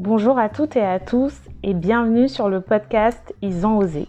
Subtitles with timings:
[0.00, 4.06] Bonjour à toutes et à tous et bienvenue sur le podcast Ils ont osé.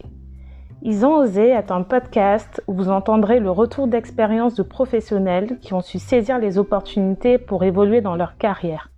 [0.80, 5.74] Ils ont osé est un podcast où vous entendrez le retour d'expérience de professionnels qui
[5.74, 8.90] ont su saisir les opportunités pour évoluer dans leur carrière.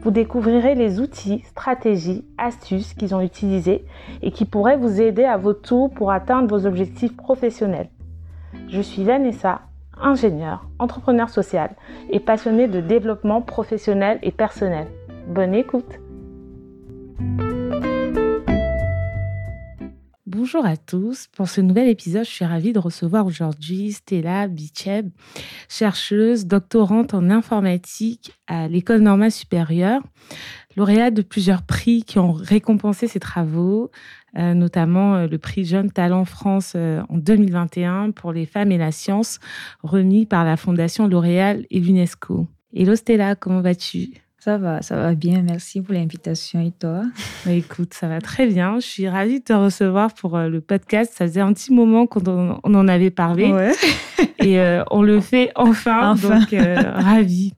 [0.00, 3.84] Vous découvrirez les outils, stratégies, astuces qu'ils ont utilisés
[4.20, 7.90] et qui pourraient vous aider à votre tour pour atteindre vos objectifs professionnels.
[8.66, 9.60] Je suis Vanessa,
[9.96, 11.76] ingénieure, entrepreneur social
[12.10, 14.88] et passionnée de développement professionnel et personnel.
[15.28, 16.00] Bonne écoute
[20.40, 21.26] Bonjour à tous.
[21.36, 25.10] Pour ce nouvel épisode, je suis ravie de recevoir aujourd'hui Stella Bicheb,
[25.68, 30.00] chercheuse, doctorante en informatique à l'École normale supérieure,
[30.76, 33.90] lauréate de plusieurs prix qui ont récompensé ses travaux,
[34.38, 38.78] euh, notamment euh, le prix Jeune Talent France euh, en 2021 pour les femmes et
[38.78, 39.40] la science,
[39.82, 42.46] remis par la Fondation L'Oréal et l'UNESCO.
[42.72, 44.27] Hello Stella, comment vas-tu?
[44.48, 45.42] Ça va, ça va bien.
[45.42, 47.02] Merci pour l'invitation et toi?
[47.44, 48.80] Bah, Écoute, ça va très bien.
[48.80, 51.12] Je suis ravie de te recevoir pour euh, le podcast.
[51.14, 53.52] Ça faisait un petit moment qu'on en avait parlé.
[53.52, 53.72] Ouais.
[54.38, 56.12] et euh, on le fait enfin.
[56.12, 56.38] enfin.
[56.38, 57.52] Donc, euh, ravie.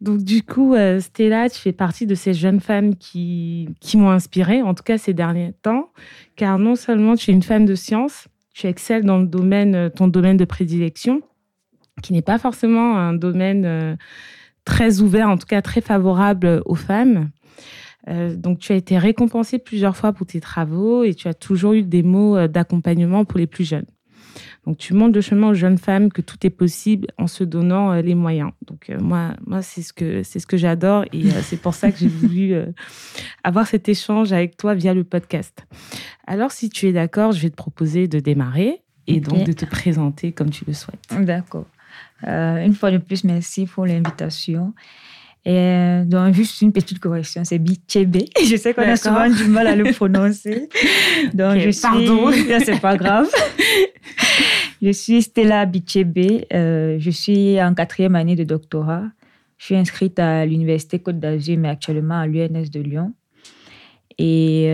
[0.00, 4.62] Donc, du coup, Stella, tu fais partie de ces jeunes femmes qui, qui m'ont inspirée,
[4.62, 5.90] en tout cas ces derniers temps,
[6.36, 10.08] car non seulement tu es une femme de science, tu excelles dans le domaine, ton
[10.08, 11.20] domaine de prédilection,
[12.02, 13.98] qui n'est pas forcément un domaine
[14.66, 17.30] très ouvert, en tout cas très favorable aux femmes.
[18.08, 21.72] Euh, donc, tu as été récompensée plusieurs fois pour tes travaux et tu as toujours
[21.72, 23.86] eu des mots euh, d'accompagnement pour les plus jeunes.
[24.66, 27.92] Donc, tu montres le chemin aux jeunes femmes que tout est possible en se donnant
[27.92, 28.50] euh, les moyens.
[28.66, 31.98] Donc, moi, moi c'est ce que, c'est ce que j'adore et c'est pour ça que
[31.98, 32.54] j'ai voulu
[33.44, 35.64] avoir cet échange avec toi via le podcast.
[36.26, 39.64] Alors, si tu es d'accord, je vais te proposer de démarrer et donc de te
[39.64, 41.24] présenter comme tu le souhaites.
[41.24, 41.66] D'accord.
[42.24, 44.72] Euh, une fois de plus, merci pour l'invitation.
[45.44, 48.16] Et euh, donc, juste une petite correction, c'est Bichebe.
[48.44, 50.68] Je sais qu'on a souvent du mal à le prononcer.
[51.34, 51.82] Donc, je suis...
[51.82, 52.32] Pardon.
[52.64, 53.28] c'est pas grave.
[54.82, 56.44] je suis Stella Bichebe.
[56.52, 59.04] Euh, je suis en quatrième année de doctorat.
[59.58, 63.14] Je suis inscrite à l'Université Côte d'Azur, mais actuellement à l'UNS de Lyon.
[64.18, 64.68] Et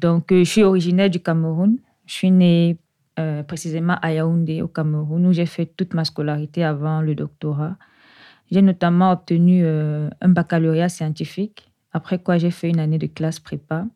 [0.00, 1.76] donc, je suis originaire du Cameroun.
[2.06, 2.76] Je suis née
[3.18, 7.76] euh, précisément à Yaoundé, au Cameroun, où j'ai fait toute ma scolarité avant le doctorat.
[8.50, 13.40] J'ai notamment obtenu euh, un baccalauréat scientifique, après quoi j'ai fait une année de classe
[13.40, 13.86] prépa.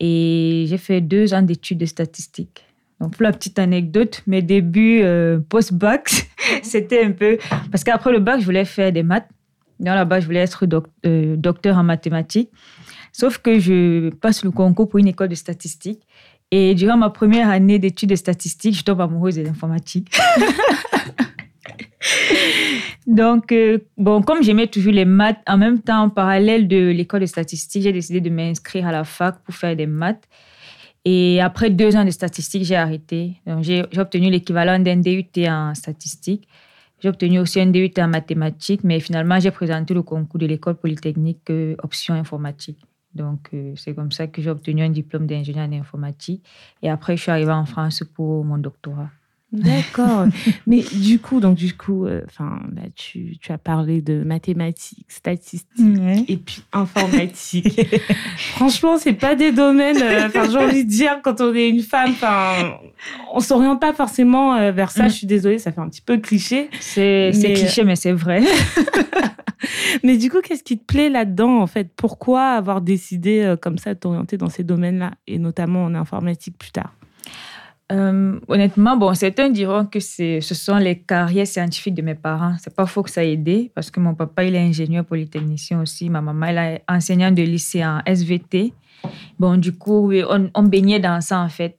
[0.00, 2.66] Et j'ai fait deux ans d'études de statistiques.
[3.00, 6.10] Donc, pour la petite anecdote, mes débuts euh, post-bac,
[6.62, 7.38] c'était un peu.
[7.70, 9.28] Parce qu'après le bac, je voulais faire des maths.
[9.80, 10.66] Dans là-bas, je voulais être
[11.36, 12.50] docteur en mathématiques.
[13.18, 16.02] Sauf que je passe le concours pour une école de statistiques.
[16.50, 20.14] Et durant ma première année d'études de statistiques, je tombe amoureuse de l'informatique.
[23.06, 27.22] Donc, euh, bon, comme j'aimais toujours les maths, en même temps, en parallèle de l'école
[27.22, 30.28] de statistiques, j'ai décidé de m'inscrire à la fac pour faire des maths.
[31.06, 33.40] Et après deux ans de statistiques, j'ai arrêté.
[33.62, 36.46] J'ai obtenu l'équivalent d'un DUT en statistiques.
[37.00, 40.74] J'ai obtenu aussi un DUT en mathématiques, mais finalement, j'ai présenté le concours de l'école
[40.74, 42.76] polytechnique euh, option informatique.
[43.16, 46.44] Donc, euh, c'est comme ça que j'ai obtenu un diplôme d'ingénieur en informatique.
[46.82, 49.10] Et après, je suis arrivée en France pour mon doctorat.
[49.52, 50.26] D'accord.
[50.66, 52.60] Mais du coup, donc du coup, euh, enfin,
[52.94, 55.86] tu, tu, as parlé de mathématiques, statistiques
[56.28, 57.80] et puis informatique.
[58.36, 60.02] Franchement, c'est pas des domaines.
[60.02, 62.78] Euh, j'ai envie de dire quand on est une femme, enfin,
[63.32, 65.04] on s'oriente pas forcément vers ça.
[65.04, 65.08] Mm.
[65.08, 66.68] Je suis désolée, ça fait un petit peu cliché.
[66.80, 68.42] C'est cliché, mais c'est vrai.
[70.02, 71.90] Mais du coup, qu'est-ce qui te plaît là-dedans, en fait?
[71.96, 76.58] Pourquoi avoir décidé euh, comme ça de t'orienter dans ces domaines-là, et notamment en informatique
[76.58, 76.94] plus tard?
[77.92, 82.56] Euh, honnêtement, bon, certains diront que ce sont les carrières scientifiques de mes parents.
[82.60, 85.80] C'est pas faux que ça a aidé parce que mon papa, il est ingénieur polytechnicien
[85.80, 86.10] aussi.
[86.10, 88.72] Ma maman, elle est enseignante de lycée en SVT.
[89.38, 91.78] Bon, du coup, on, baignait dans ça en fait.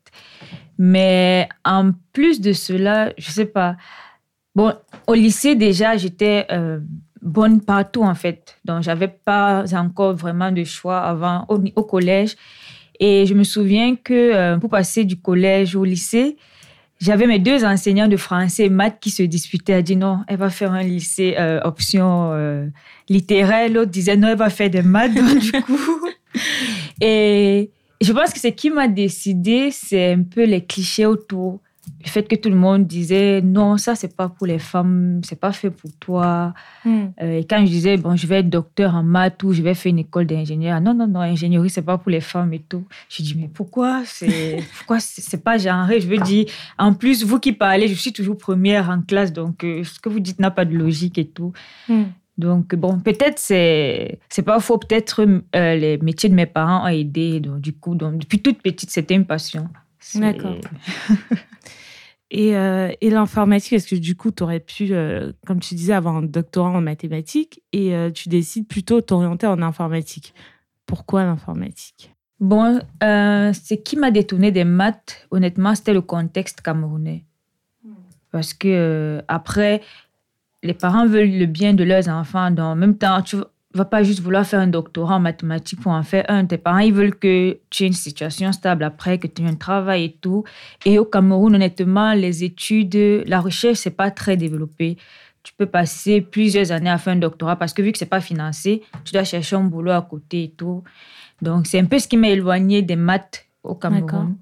[0.77, 3.75] Mais en plus de cela, je sais pas.
[4.55, 4.73] Bon,
[5.07, 6.79] au lycée déjà, j'étais euh,
[7.21, 8.57] bonne partout en fait.
[8.63, 12.35] Donc, j'avais pas encore vraiment de choix avant au, collège.
[12.99, 16.37] Et je me souviens que euh, pour passer du collège au lycée,
[16.99, 19.73] j'avais mes deux enseignants de français et maths qui se disputaient.
[19.73, 22.65] Elle dit non, elle va faire un lycée euh, option euh,
[23.07, 23.69] littéraire.
[23.69, 25.13] L'autre disait non, elle va faire des maths.
[25.13, 26.07] du coup,
[27.01, 27.69] et
[28.01, 31.59] je pense que ce qui m'a décidé, c'est un peu les clichés autour
[32.03, 35.39] le fait que tout le monde disait non, ça c'est pas pour les femmes, c'est
[35.39, 36.53] pas fait pour toi.
[36.85, 37.07] Hmm.
[37.21, 39.73] Euh, et quand je disais bon, je vais être docteur en maths ou je vais
[39.73, 42.85] faire une école d'ingénieur, non non non, ingénierie c'est pas pour les femmes et tout.
[43.09, 45.99] Je dis mais pourquoi c'est pourquoi c'est pas genré?
[45.99, 46.45] Je veux dire,
[46.77, 50.09] en plus vous qui parlez, je suis toujours première en classe, donc euh, ce que
[50.09, 51.53] vous dites n'a pas de logique et tout.
[51.87, 52.05] Hmm.
[52.37, 55.25] Donc, bon, peut-être c'est, c'est pas faux, peut-être
[55.55, 57.39] euh, les métiers de mes parents ont aidé.
[57.39, 59.67] Donc, du coup, donc, depuis toute petite, c'était une passion.
[60.15, 60.55] D'accord.
[62.29, 65.93] et, euh, et l'informatique, est-ce que du coup, tu aurais pu, euh, comme tu disais,
[65.93, 70.33] avoir un doctorat en mathématiques et tu décides plutôt t'orienter en informatique?
[70.85, 72.13] Pourquoi l'informatique?
[72.39, 77.25] Bon, ce qui m'a détourné des maths, honnêtement, c'était le contexte camerounais.
[78.31, 79.81] Parce que après,
[80.63, 82.51] les parents veulent le bien de leurs enfants.
[82.51, 83.37] Donc, en même temps, tu
[83.73, 86.45] vas pas juste vouloir faire un doctorat en mathématiques pour en faire un.
[86.45, 89.55] Tes parents, ils veulent que tu aies une situation stable après, que tu aies un
[89.55, 90.43] travail et tout.
[90.85, 94.97] Et au Cameroun, honnêtement, les études, la recherche, c'est pas très développé.
[95.43, 98.21] Tu peux passer plusieurs années à faire un doctorat parce que vu que c'est pas
[98.21, 100.83] financé, tu dois chercher un boulot à côté et tout.
[101.41, 104.35] Donc, c'est un peu ce qui m'a éloigné des maths au Cameroun.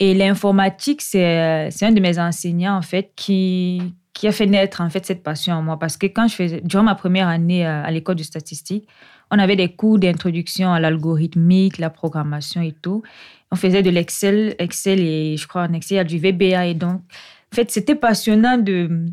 [0.00, 4.88] Et l'informatique, c'est un de mes enseignants, en fait, qui, qui a fait naître en
[4.88, 7.90] fait cette passion en moi parce que quand je faisais durant ma première année à,
[7.90, 8.88] l'école de statistique,
[9.30, 13.02] on avait des cours d'introduction à l'algorithmique, la programmation et tout.
[13.50, 16.66] On faisait de l'Excel, Excel et je crois en Excel il y a du VBA
[16.66, 17.00] et donc
[17.52, 19.04] en fait c'était passionnant de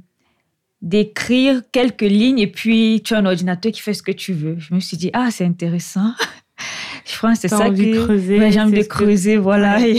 [0.83, 4.57] d'écrire quelques lignes et puis tu as un ordinateur qui fait ce que tu veux.
[4.59, 6.13] Je me suis dit ah c'est intéressant.
[7.05, 9.79] je pense que c'est ça que j'ai envie de creuser voilà.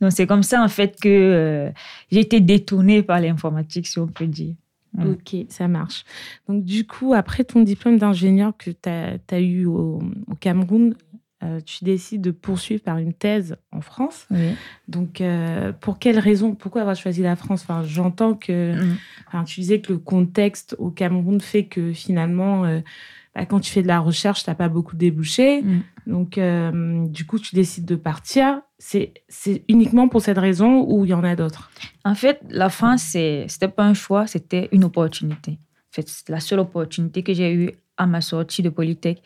[0.00, 1.70] Donc, c'est comme ça, en fait, que euh,
[2.10, 4.54] j'ai été détournée par l'informatique, si on peut dire.
[4.98, 6.04] Ok, ça marche.
[6.48, 10.02] Donc, du coup, après ton diplôme d'ingénieur que tu as, eu au,
[10.38, 10.94] Cameroun,
[11.42, 14.28] euh, tu décides de poursuivre par une thèse en France.
[14.88, 17.62] Donc, euh, pour quelle raison Pourquoi avoir choisi la France?
[17.62, 19.44] Enfin, J'entends que mm.
[19.46, 22.82] tu disais que le contexte au Cameroun fait que finalement,
[23.34, 25.62] bah, quand tu fais de la recherche, tu n'as pas beaucoup débouché.
[25.62, 25.82] Mm.
[26.06, 28.60] Donc, euh, du coup, tu décides de partir.
[28.78, 29.12] C'est
[29.68, 31.70] uniquement pour cette raison ou il y en a d'autres?
[32.04, 35.52] En fait, la France, ce n'était pas un choix, c'était une opportunité.
[35.52, 39.22] En fait, c'est la seule opportunité que j'ai eue à ma sortie de Polytech.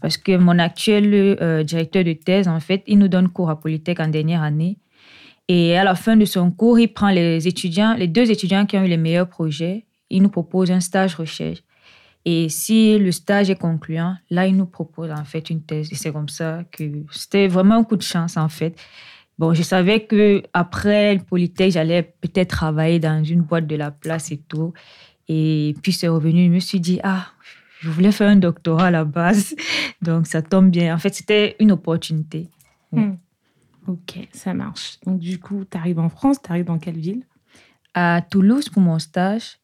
[0.00, 3.58] Parce que mon actuel euh, directeur de thèse, en fait, il nous donne cours à
[3.58, 4.78] Polytech en dernière année.
[5.48, 8.76] Et à la fin de son cours, il prend les étudiants, les deux étudiants qui
[8.76, 11.62] ont eu les meilleurs projets, il nous propose un stage recherche.
[12.24, 15.90] Et si le stage est concluant, là, il nous propose en fait une thèse.
[15.90, 18.78] Et c'est comme ça que c'était vraiment un coup de chance en fait.
[19.38, 23.90] Bon, je savais que après le Polytech, j'allais peut-être travailler dans une boîte de la
[23.90, 24.74] place et tout.
[25.28, 27.28] Et puis c'est revenu, je me suis dit, ah,
[27.80, 29.54] je voulais faire un doctorat à la base.
[30.02, 30.94] Donc ça tombe bien.
[30.94, 32.50] En fait, c'était une opportunité.
[32.92, 33.14] Hmm.
[33.86, 34.98] Ok, ça marche.
[35.06, 37.24] Donc du coup, tu arrives en France, tu arrives dans quelle ville?
[37.94, 39.58] À Toulouse pour mon stage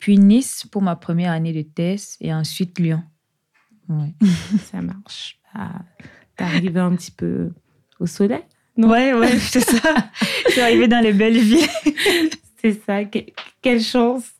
[0.00, 3.02] puis Nice pour ma première année de thèse et ensuite Lyon.
[3.88, 4.14] Ouais.
[4.72, 5.38] ça marche.
[5.54, 5.82] Ah,
[6.36, 7.50] T'es arrivé un petit peu
[8.00, 8.42] au soleil?
[8.76, 8.90] Non?
[8.90, 9.94] Ouais, ouais, c'est ça.
[10.46, 11.68] Je suis arrivée dans les belles villes.
[12.62, 13.04] c'est ça.
[13.60, 14.32] quelle chance.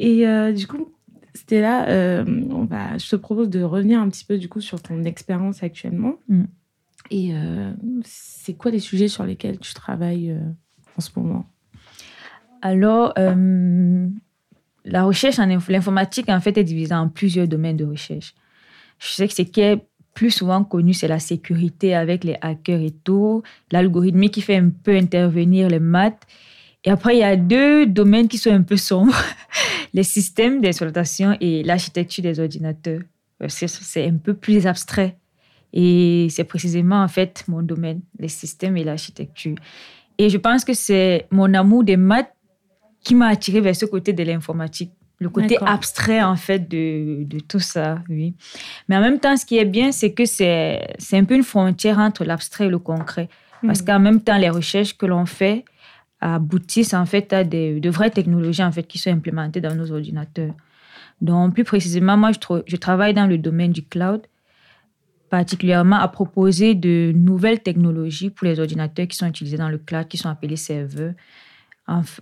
[0.00, 0.92] Et euh, du coup,
[1.32, 4.60] c'était là, euh, on va, je te propose de revenir un petit peu du coup
[4.60, 6.14] sur ton expérience actuellement.
[6.28, 6.44] Mm.
[7.12, 10.36] Et euh, c'est quoi les sujets sur lesquels tu travailles
[10.96, 11.46] en ce moment?
[12.62, 13.14] Alors,
[14.84, 18.34] la recherche en l'informatique, en fait, est divisée en plusieurs domaines de recherche.
[18.98, 19.84] Je sais que ce qui est
[20.14, 24.70] plus souvent connu, c'est la sécurité avec les hackers et tout, l'algorithme qui fait un
[24.70, 26.26] peu intervenir les maths.
[26.84, 29.14] Et après, il y a deux domaines qui sont un peu sombres,
[29.94, 33.00] les systèmes d'exploitation et l'architecture des ordinateurs.
[33.48, 35.16] C'est un peu plus abstrait.
[35.72, 39.54] Et c'est précisément, en fait, mon domaine, les systèmes et l'architecture.
[40.18, 42.34] Et je pense que c'est mon amour des maths
[43.02, 47.40] qui m'a attiré vers ce côté de l'informatique, le côté abstrait en fait de, de,
[47.40, 48.34] tout ça, oui.
[48.88, 50.80] Mais en même temps, ce qui est bien, c'est que c'est
[51.12, 53.28] un peu une frontière entre l'abstrait et le concret.
[53.64, 53.84] Parce hmm.
[53.84, 55.66] qu'en même temps, les recherches que l'on fait
[56.22, 59.92] aboutissent en fait à des, de vraies technologies en fait qui sont implémentées dans nos
[59.92, 60.54] ordinateurs.
[61.20, 64.22] Donc, plus précisément, moi, je, je travaille dans le domaine du cloud,
[65.28, 70.08] particulièrement à proposer de nouvelles technologies pour les ordinateurs qui sont utilisés dans le cloud,
[70.08, 71.12] qui sont appelés serveurs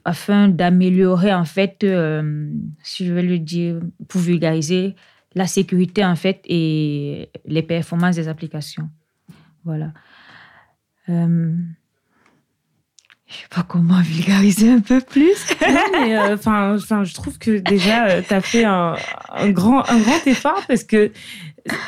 [0.05, 2.51] afin d'améliorer, en fait, euh,
[2.83, 4.95] si je veux le dire, pour vulgariser,
[5.35, 8.89] la sécurité, en fait, et les performances des applications.
[9.65, 9.93] Voilà.
[11.11, 11.55] Euh,
[13.27, 15.47] je sais pas comment vulgariser un peu plus.
[15.61, 18.97] non, mais euh, enfin, je trouve que déjà, tu as fait un,
[19.49, 21.13] grand, un grand effort parce que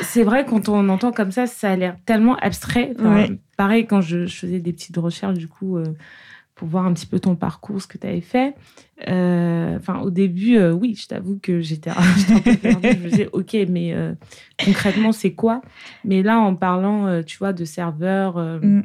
[0.02, 2.92] c'est vrai, quand on entend comme ça, ça a l'air tellement abstrait.
[3.56, 5.78] Pareil, quand je, je, faisais des petites recherches, du coup,
[6.60, 8.54] pour voir un petit peu ton parcours, ce que tu avais fait.
[9.08, 11.90] Euh, enfin, au début, euh, oui, je t'avoue que j'étais
[12.28, 14.12] je me disais, OK, mais euh,
[14.62, 15.62] concrètement, c'est quoi?
[16.04, 18.82] Mais là, en parlant, tu vois, de serveurs, mm.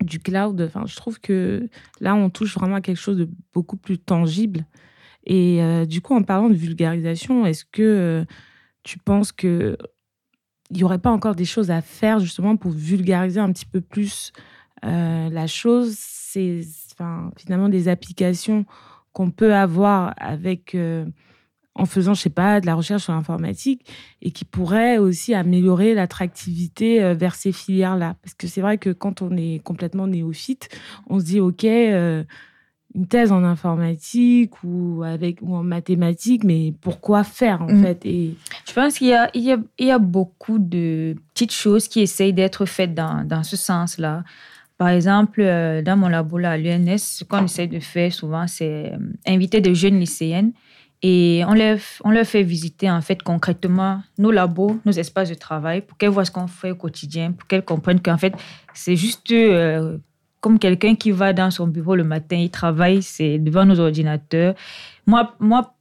[0.00, 1.68] du cloud, enfin, je trouve que
[2.00, 4.64] là, on touche vraiment à quelque chose de beaucoup plus tangible.
[5.26, 8.24] Et du coup, en parlant de vulgarisation, est-ce que
[8.84, 9.76] tu penses que
[10.70, 13.82] il n'y aurait pas encore des choses à faire justement pour vulgariser un petit peu
[13.82, 14.32] plus
[14.82, 15.94] la chose?
[15.98, 18.64] C'est enfin, finalement des applications
[19.12, 20.74] qu'on peut avoir avec
[21.74, 23.86] en faisant, je sais pas, de la recherche sur l'informatique
[24.20, 28.16] et qui pourrait aussi améliorer l'attractivité euh, vers ces filières-là.
[28.22, 30.68] Parce que c'est vrai que quand on est complètement néophyte,
[31.08, 32.24] on se dit, OK, euh,
[32.94, 37.82] une thèse en informatique ou, avec, ou en mathématiques, mais pourquoi faire en mm.
[37.82, 38.04] fait?
[38.04, 38.36] Et...
[38.68, 41.88] Je pense qu'il y a, il y, a, il y a beaucoup de petites choses
[41.88, 44.24] qui essayent d'être faites dans, dans ce sens-là.
[44.82, 48.90] Par exemple, euh, dans mon labo à l'UNS, ce qu'on essaie de faire souvent, c'est
[49.24, 50.50] inviter des jeunes lycéennes
[51.02, 55.34] et on leur, on leur fait visiter en fait concrètement nos labos, nos espaces de
[55.34, 58.34] travail pour qu'elles voient ce qu'on fait au quotidien, pour qu'elles comprennent qu'en fait,
[58.74, 59.98] c'est juste euh,
[60.40, 64.56] comme quelqu'un qui va dans son bureau le matin, il travaille, c'est devant nos ordinateurs.
[65.06, 65.76] Moi, moi,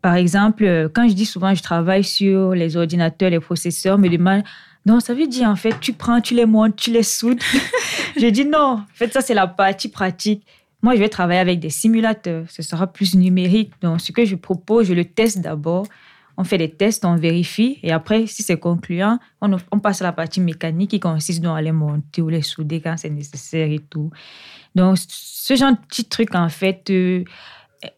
[0.00, 4.08] par exemple, euh, quand je dis souvent je travaille sur les ordinateurs, les processeurs, me
[4.08, 4.42] demandent
[4.84, 7.40] non, ça veut dire en fait, tu prends, tu les montes, tu les soudes.
[8.16, 10.44] je dis non, en fait, ça c'est la partie pratique.
[10.82, 12.44] Moi, je vais travailler avec des simulateurs.
[12.48, 13.72] Ce sera plus numérique.
[13.80, 15.86] Donc, ce que je propose, je le teste d'abord.
[16.36, 17.78] On fait des tests, on vérifie.
[17.84, 21.70] Et après, si c'est concluant, on, passe à la partie mécanique qui consiste dans les
[21.70, 24.10] monter ou les souder quand c'est nécessaire et tout.
[24.74, 27.22] Donc, ce genre de petits trucs, en fait, euh,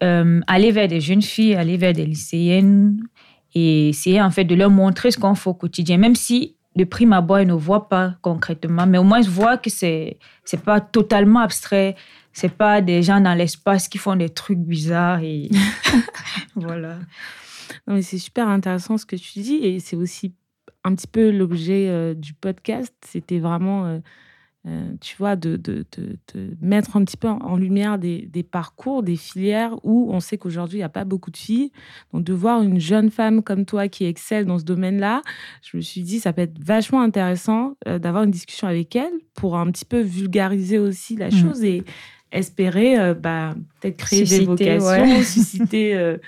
[0.03, 3.01] euh, aller vers des jeunes filles, aller vers des lycéennes
[3.55, 5.97] et essayer, en fait, de leur montrer ce qu'on fait au quotidien.
[5.97, 9.59] Même si de prime abord, ils ne voient pas concrètement, mais au moins, ils voient
[9.59, 10.19] que c'est
[10.53, 11.97] n'est pas totalement abstrait
[12.35, 15.49] c'est pas des gens dans l'espace qui font des trucs bizarres et
[16.57, 16.99] voilà.
[17.87, 20.35] Non mais c'est super intéressant ce que tu dis et c'est aussi
[20.83, 22.93] un petit peu l'objet euh, du podcast.
[23.07, 23.99] C'était vraiment, euh,
[24.67, 29.03] euh, tu vois, de, de, de, mettre un petit peu en lumière des, des parcours,
[29.03, 31.71] des filières où on sait qu'aujourd'hui, il n'y a pas beaucoup de filles.
[32.13, 35.23] Donc, de voir une jeune femme comme toi qui excelle dans ce domaine-là,
[35.63, 39.57] je me suis dit, ça peut être vachement intéressant d'avoir une discussion avec elle pour
[39.57, 41.33] un petit peu vulgariser aussi la mmh.
[41.33, 41.85] chose et,
[42.35, 46.19] espérer euh, bah, peut-être créer des vocations, susciter euh,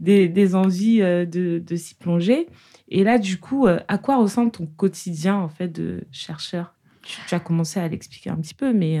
[0.00, 2.48] des, des, envies euh, de, de s'y plonger.
[2.88, 6.74] Et là, du coup, à quoi ressemble ton quotidien en fait de chercheur?
[7.04, 9.00] Tu, as commencé à l'expliquer un petit peu, mais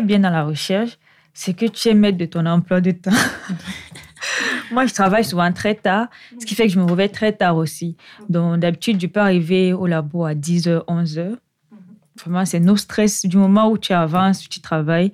[0.00, 0.98] bien dans la recherche,
[1.32, 3.10] c'est que tu es maître de ton emploi de temps.
[4.70, 7.56] Moi, je travaille souvent très tard, ce qui fait que je me réveille très tard
[7.56, 7.96] aussi.
[8.28, 11.36] Donc, d'habitude, je peux arriver au labo à 10h, 11h.
[12.20, 15.12] Vraiment, c'est nos stress du moment où tu avances, où tu travailles.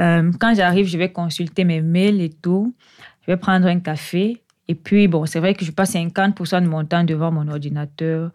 [0.00, 2.74] Euh, quand j'arrive, je vais consulter mes mails et tout.
[3.22, 4.42] Je vais prendre un café.
[4.68, 8.30] Et puis, bon, c'est vrai que je passe 50% de mon temps devant mon ordinateur.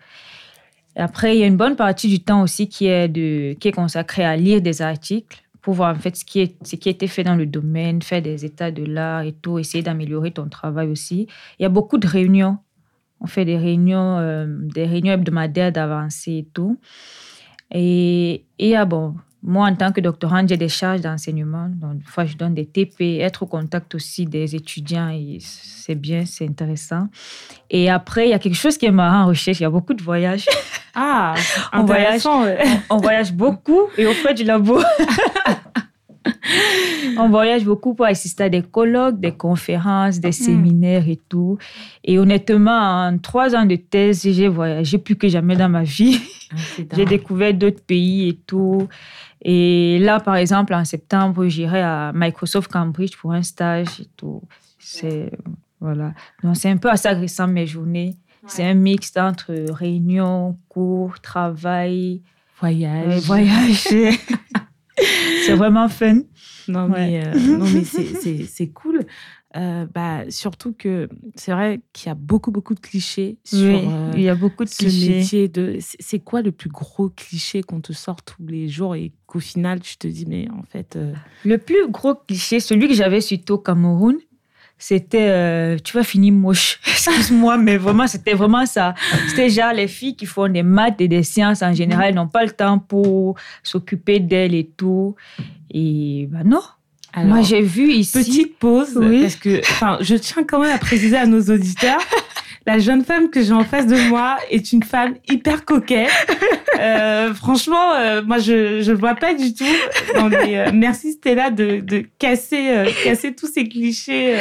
[0.95, 3.73] Après, il y a une bonne partie du temps aussi qui est, de, qui est
[3.73, 6.91] consacrée à lire des articles pour voir en fait ce qui, est, ce qui a
[6.91, 10.47] été fait dans le domaine, faire des états de l'art et tout, essayer d'améliorer ton
[10.47, 11.27] travail aussi.
[11.59, 12.59] Il y a beaucoup de réunions.
[13.19, 16.79] On fait des réunions, euh, des réunions hebdomadaires d'avancée et tout.
[17.71, 21.69] Et, et ah bon, moi, en tant que doctorante, j'ai des charges d'enseignement.
[21.69, 26.25] Donc, des fois, je donne des TP, être au contact aussi des étudiants, c'est bien,
[26.25, 27.07] c'est intéressant.
[27.69, 29.69] Et après, il y a quelque chose qui est marrant en recherche, il y a
[29.69, 30.47] beaucoup de voyages.
[30.95, 31.35] Ah,
[31.73, 34.79] on voyage, on, voyage beaucoup et au fait du labo.
[37.17, 40.31] on voyage beaucoup pour assister à des colloques, des conférences, des hmm.
[40.31, 41.59] séminaires et tout.
[42.03, 46.19] Et honnêtement, en trois ans de thèse, j'ai voyagé plus que jamais dans ma vie.
[46.51, 46.55] Ah,
[46.95, 48.87] j'ai découvert d'autres pays et tout.
[49.47, 54.41] Et là, par exemple, en septembre, j'irai à Microsoft Cambridge pour un stage et tout.
[54.79, 55.31] C'est
[55.79, 56.13] voilà.
[56.43, 58.15] Donc c'est un peu ressemblent mes journées.
[58.47, 62.21] C'est un mix entre réunions, cours, travail,
[62.59, 63.21] voyage.
[63.21, 63.87] voyage.
[65.45, 66.21] c'est vraiment fun.
[66.67, 69.01] Non, mais, euh, non, mais c'est cool.
[69.55, 74.11] Euh, bah, surtout que c'est vrai qu'il y a beaucoup, beaucoup de clichés sur euh,
[74.13, 75.47] il y a beaucoup de ce métier.
[75.47, 75.77] De...
[75.79, 79.79] C'est quoi le plus gros cliché qu'on te sort tous les jours et qu'au final,
[79.79, 80.97] tu te dis, mais en fait...
[81.45, 84.17] Le plus gros cliché, celui que j'avais suite au Cameroun,
[84.77, 86.81] c'était tu vas finir moche.
[86.87, 88.93] Excuse-moi, mais vraiment, c'était vraiment ça.
[89.29, 92.43] C'était genre les filles qui font des maths et des sciences en général, n'ont pas
[92.43, 95.15] le temps pour s'occuper d'elles et tout.
[95.71, 96.61] Et ben non.
[97.23, 98.17] Moi, j'ai vu ici.
[98.17, 102.01] Petite pause, parce que enfin, je tiens quand même à préciser à nos auditeurs.
[102.65, 106.09] la jeune femme que j'ai en face de moi est une femme hyper coquette.
[106.77, 109.63] Euh, franchement, euh, moi, je ne vois pas du tout.
[110.17, 114.35] Euh, merci Stella de, de casser, casser tous ces clichés,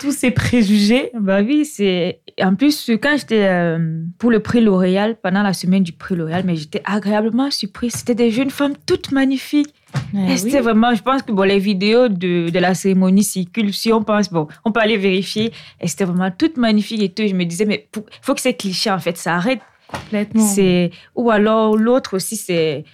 [0.00, 1.10] tous ces préjugés.
[1.12, 2.20] Bah oui, c'est.
[2.40, 3.76] En plus, quand j'étais
[4.18, 7.92] pour le prix L'Oréal, pendant la semaine du prix L'Oréal, mais j'étais agréablement surprise.
[7.92, 9.74] C'était des jeunes femmes toutes magnifiques
[10.36, 13.72] C'était vraiment, je pense que bon, les vidéos de, de, la cérémonie circulent.
[13.72, 15.52] Si on pense, bon, on peut aller vérifier.
[15.80, 17.26] Et c'était vraiment tout magnifique et tout.
[17.26, 19.60] Je me disais, mais il faut que ces clichés, en fait, ça arrête.
[19.88, 20.46] Complètement.
[21.14, 22.84] Ou alors, l'autre aussi, c'est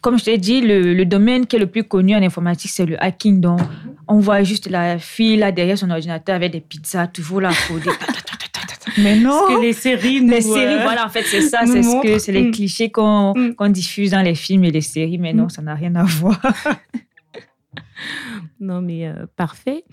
[0.00, 2.86] comme je t'ai dit, le, le, domaine qui est le plus connu en informatique, c'est
[2.86, 3.40] le hacking.
[3.40, 3.60] Donc,
[4.08, 7.50] on voit juste la fille là derrière son ordinateur avec des pizzas, toujours là,
[8.98, 9.46] Mais non.
[9.48, 12.32] que les séries, les séries, euh, voilà, en fait, c'est ça, c'est ce que c'est
[12.32, 12.50] les mm.
[12.50, 13.68] clichés qu'on mm.
[13.68, 15.18] diffuse dans les films et les séries.
[15.18, 15.50] Mais non, mm.
[15.50, 16.40] ça n'a rien à voir.
[18.60, 19.84] non, mais euh, parfait.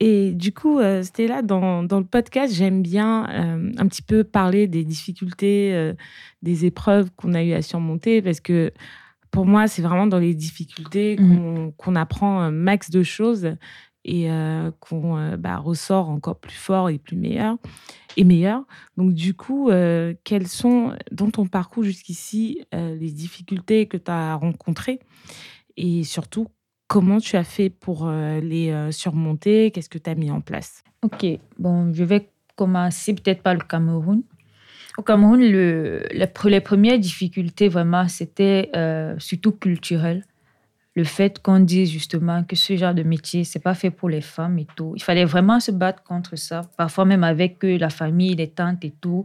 [0.00, 3.26] Et du coup, euh, c'était là dans, dans, le podcast, j'aime bien
[3.78, 5.92] un petit peu parler des difficultés,
[6.42, 8.72] des épreuves qu'on a eu à surmonter parce que
[9.30, 11.72] pour moi, c'est vraiment dans les difficultés mmh.
[11.76, 13.56] qu'on apprend un max de choses
[14.04, 17.56] et euh, qu'on euh, bah, ressort encore plus fort et plus meilleur
[18.16, 18.64] et meilleur.
[18.96, 24.36] Donc du coup, euh, quelles sont dans ton parcours jusqu'ici les difficultés que tu as
[24.36, 25.00] rencontrées?
[25.76, 26.46] Et surtout
[26.86, 29.72] comment tu as fait pour les surmonter?
[29.72, 30.84] Qu'est-ce que tu as mis en place?
[31.02, 31.26] Ok,
[31.58, 34.22] bon, je vais commencer peut-être par le Cameroun.
[34.96, 38.70] Au Cameroun, le, les premières difficultés, vraiment, c'était
[39.18, 40.24] surtout culturel.
[40.96, 44.20] Le fait qu'on dise justement que ce genre de métier, c'est pas fait pour les
[44.20, 44.92] femmes et tout.
[44.94, 46.60] Il fallait vraiment se battre contre ça.
[46.76, 49.24] Parfois même avec la famille, les tantes et tout,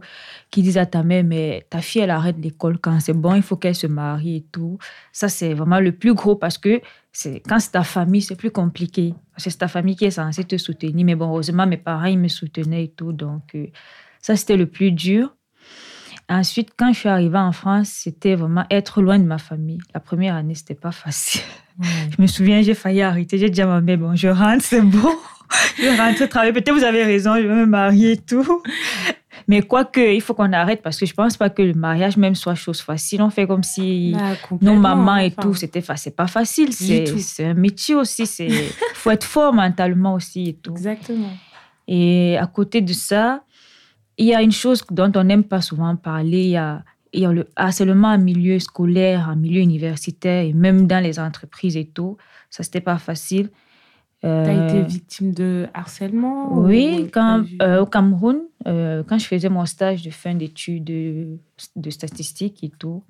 [0.50, 3.42] qui disent à ta mère, mais ta fille, elle arrête l'école quand c'est bon, il
[3.42, 4.78] faut qu'elle se marie et tout.
[5.12, 6.80] Ça, c'est vraiment le plus gros parce que
[7.12, 9.14] c'est quand c'est ta famille, c'est plus compliqué.
[9.36, 11.04] C'est ta famille qui est censée te soutenir.
[11.04, 13.12] Mais bon, heureusement, mes parents, ils me soutenaient et tout.
[13.12, 13.66] Donc, euh,
[14.20, 15.34] ça, c'était le plus dur.
[16.30, 19.80] Ensuite, quand je suis arrivée en France, c'était vraiment être loin de ma famille.
[19.92, 21.42] La première année, c'était pas facile.
[21.82, 23.36] Je me souviens, j'ai failli arrêter.
[23.38, 25.16] J'ai dit à ma mère, bon, je rentre, c'est bon.
[25.78, 26.52] je rentre travailler.
[26.52, 28.62] Peut-être vous avez raison, je vais me marier et tout.
[29.48, 32.34] Mais quoique, il faut qu'on arrête parce que je pense pas que le mariage même
[32.34, 33.22] soit chose facile.
[33.22, 36.72] On fait comme si bah, nos mamans et tout, c'était c'est pas facile.
[36.72, 38.26] C'est un métier aussi.
[38.26, 38.50] C'est
[38.94, 40.72] faut être fort mentalement aussi et tout.
[40.72, 41.32] Exactement.
[41.88, 43.42] Et à côté de ça,
[44.20, 47.22] il y a une chose dont on n'aime pas souvent parler, il y a, il
[47.22, 51.76] y a le harcèlement en milieu scolaire, en milieu universitaire et même dans les entreprises
[51.78, 52.18] et tout.
[52.50, 53.48] Ça, c'était pas facile.
[54.22, 59.24] Euh, tu as été victime de harcèlement Oui, quand, euh, au Cameroun, euh, quand je
[59.24, 61.38] faisais mon stage de fin d'études de,
[61.76, 63.02] de statistiques et tout.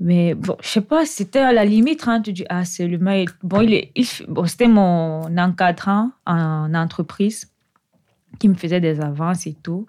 [0.00, 3.24] Mais bon, je sais pas, c'était à la limite hein, du harcèlement.
[3.42, 7.50] Bon, il, il bon, c'était mon encadrant en entreprise
[8.38, 9.86] qui me faisait des avances et tout.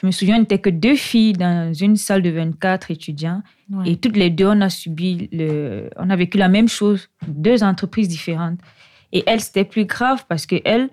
[0.00, 3.42] Je me souviens, on n'était que deux filles dans une salle de 24 étudiants.
[3.84, 7.62] Et toutes les deux, on a subi, le, on a vécu la même chose, deux
[7.62, 8.58] entreprises différentes.
[9.12, 10.88] Et elle, c'était plus grave parce que elle,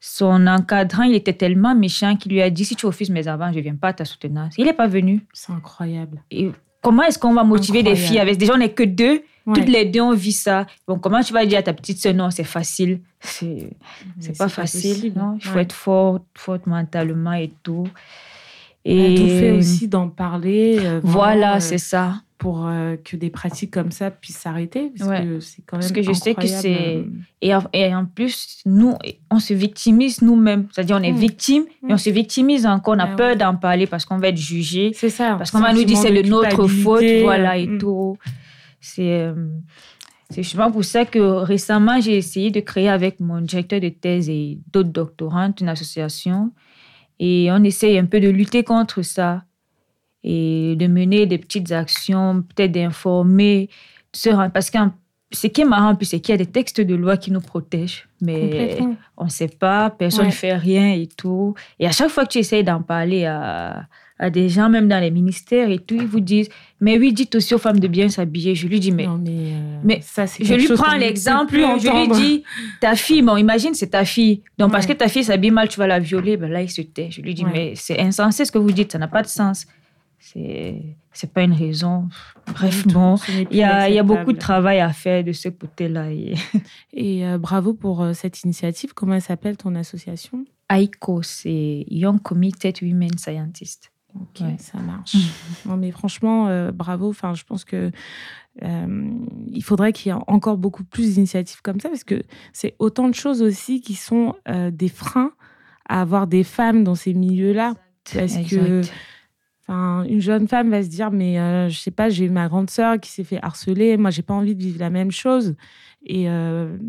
[0.00, 3.52] son encadrant, il était tellement méchant qu'il lui a dit si tu refuses mes avances,
[3.52, 4.54] je ne viens pas à ta soutenance.
[4.56, 5.26] Il n'est pas venu.
[5.32, 6.22] C'est incroyable.
[6.30, 6.50] Et
[6.82, 9.22] comment est-ce qu'on va motiver des filles avec Déjà, on n'est que deux.
[9.54, 10.66] Toutes les deux, on vit ça.
[10.86, 13.00] Bon, comment tu vas dire à ta petite sœur, non, c'est facile.
[13.20, 13.70] C'est,
[14.20, 15.12] c'est pas facile.
[15.16, 15.38] non?
[15.40, 17.88] Il faut être fort, fort mentalement et tout.
[18.84, 20.78] Et tout fait aussi d'en parler.
[20.80, 22.22] Euh, voilà, euh, c'est ça.
[22.38, 24.92] Pour euh, que des pratiques comme ça puissent s'arrêter.
[24.96, 25.80] Parce que c'est quand même.
[25.80, 27.04] Parce que je sais que c'est.
[27.42, 28.94] Et, et, en plus, nous,
[29.30, 30.68] on se victimise nous-mêmes.
[30.72, 31.16] C'est-à-dire, on est mmh.
[31.16, 31.98] victime et on mmh.
[31.98, 32.94] se victimise encore.
[32.94, 34.92] On a ah peur d'en parler parce qu'on va être jugé.
[34.94, 35.34] C'est ça.
[35.34, 37.04] Parce qu'on va nous dire c'est de notre faute.
[37.22, 37.78] Voilà, et mmh.
[37.78, 38.16] tout.
[38.80, 39.34] C'est euh,
[40.30, 44.28] c'est justement pour ça que récemment, j'ai essayé de créer avec mon directeur de thèse
[44.28, 46.52] et d'autres doctorantes une association.
[47.18, 49.44] Et on essaye un peu de lutter contre ça
[50.22, 53.70] et de mener des petites actions, peut-être d'informer.
[54.52, 54.78] Parce que
[55.32, 58.06] ce qui est marrant, c'est qu'il y a des textes de loi qui nous protègent,
[58.20, 58.78] mais
[59.16, 61.54] on ne sait pas, personne ne fait rien et tout.
[61.78, 63.86] Et à chaque fois que tu essayes d'en parler à,
[64.18, 66.48] à des gens, même dans les ministères et tout, ils vous disent,
[66.80, 68.54] mais oui, dites aussi aux femmes de bien s'habiller.
[68.54, 69.06] Je lui dis, mais,
[69.84, 72.42] mais, euh, ça, je lui prends l'exemple, je lui dis,
[72.80, 74.42] ta fille, bon, imagine, c'est ta fille.
[74.58, 76.82] Donc, parce que ta fille s'habille mal, tu vas la violer, ben là, il se
[76.82, 77.10] tait.
[77.10, 79.66] Je lui dis, mais c'est insensé ce que vous dites, ça n'a pas de sens.
[80.20, 82.08] C'est, c'est pas une raison.
[82.48, 83.14] Bref, bon,
[83.50, 86.10] il y a, y a, beaucoup de travail à faire de ce côté-là.
[86.10, 86.34] Et,
[86.92, 88.94] et euh, bravo pour euh, cette initiative.
[88.94, 90.44] Comment elle s'appelle ton association?
[90.68, 93.92] AICO, c'est Young Committed Women Scientists.
[94.14, 95.16] Ok, ça marche.
[95.66, 97.08] non, mais franchement, euh, bravo.
[97.10, 97.90] Enfin, je pense que
[98.62, 99.10] euh,
[99.52, 103.08] il faudrait qu'il y ait encore beaucoup plus d'initiatives comme ça parce que c'est autant
[103.08, 105.32] de choses aussi qui sont euh, des freins
[105.88, 107.74] à avoir des femmes dans ces milieux-là.
[108.12, 108.82] Parce que
[109.70, 111.34] Enfin, une jeune femme va se dire mais
[111.68, 114.54] je sais pas j'ai ma grande sœur qui s'est fait harceler moi j'ai pas envie
[114.54, 115.56] de vivre la même chose
[116.06, 116.24] et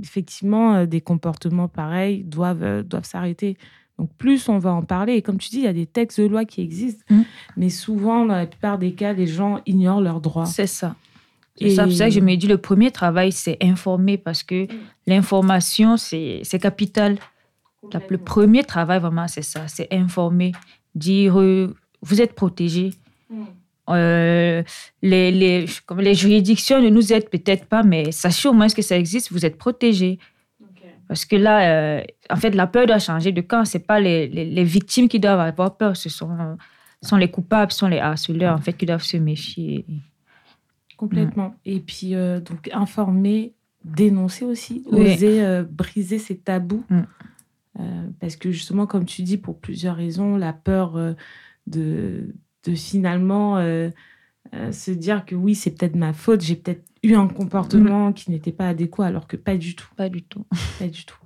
[0.01, 3.57] effectivement des comportements pareils doivent doivent s'arrêter
[3.99, 6.21] donc plus on va en parler, et comme tu dis, il y a des textes
[6.21, 7.21] de loi qui existent, mm.
[7.57, 10.45] mais souvent, dans la plupart des cas, les gens ignorent leurs droits.
[10.45, 10.95] C'est ça.
[11.57, 14.67] C'est ça, ça que je me dis, le premier travail, c'est informer parce que
[15.05, 17.17] l'information, c'est capital.
[18.09, 20.53] Le premier travail, vraiment, c'est ça, c'est informer,
[20.95, 22.93] dire, euh, vous êtes protégés.
[23.29, 23.43] Mm.
[23.89, 24.63] Euh,
[25.01, 25.65] les, les,
[25.97, 29.45] les, juridictions ne nous aident peut-être pas, mais sachez au moins que ça existe, vous
[29.45, 30.19] êtes protégés.
[31.09, 33.65] Parce que là, euh, en fait, la peur doit changer de camp.
[33.65, 36.55] Ce pas les, les, victimes qui doivent avoir peur, ce sont,
[37.01, 39.85] sont les coupables, ce sont les harceleurs, en fait, qui doivent se méfier.
[40.95, 41.55] Complètement.
[41.65, 46.85] Et puis, euh, donc, informer, dénoncer aussi, oser briser ces tabous.
[46.89, 47.01] Mm.
[48.19, 50.97] parce que justement, comme tu dis, pour plusieurs raisons, la peur
[51.67, 52.33] de
[52.65, 53.89] de finalement euh,
[54.53, 58.13] euh, se dire que oui, c'est peut-être ma faute, j'ai peut-être eu un comportement mm.
[58.13, 59.87] qui n'était pas adéquat, alors que pas du tout.
[59.95, 60.45] Pas du tout.
[60.79, 61.17] pas du tout.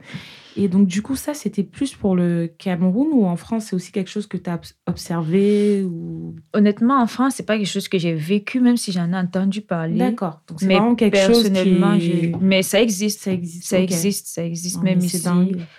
[0.56, 3.92] Et donc, du coup, ça, c'était plus pour le Cameroun ou en France, c'est aussi
[3.92, 6.36] quelque chose que tu as observé ou...
[6.54, 9.62] Honnêtement, en France, c'est pas quelque chose que j'ai vécu, même si j'en ai entendu
[9.62, 9.98] parler.
[9.98, 10.42] D'accord.
[10.48, 12.34] Donc, c'est vraiment quelque chose qui...
[12.40, 13.24] Mais ça existe.
[13.24, 13.68] Ça existe.
[13.68, 15.28] Ça existe, ça existe même ici.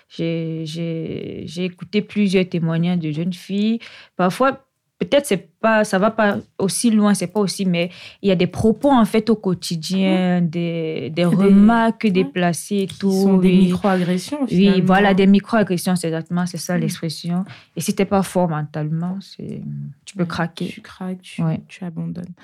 [0.08, 3.78] J'ai écouté plusieurs témoignages de jeunes filles.
[4.16, 4.63] Parfois,
[4.98, 7.90] peut-être c'est pas ça va pas aussi loin c'est pas aussi mais
[8.22, 13.10] il y a des propos en fait au quotidien des, des remarques déplacées et tout.
[13.10, 17.44] sont des microagressions oui voilà des microagressions c'est exactement c'est ça l'expression.
[17.76, 19.62] Et si t'es pas fort mentalement c'est
[20.04, 20.68] tu peux craquer.
[20.68, 22.34] tu craques tu, tu abandonnes.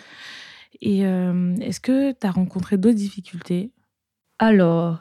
[0.81, 3.71] Et euh, est-ce que tu as rencontré d'autres difficultés?
[4.39, 5.01] Alors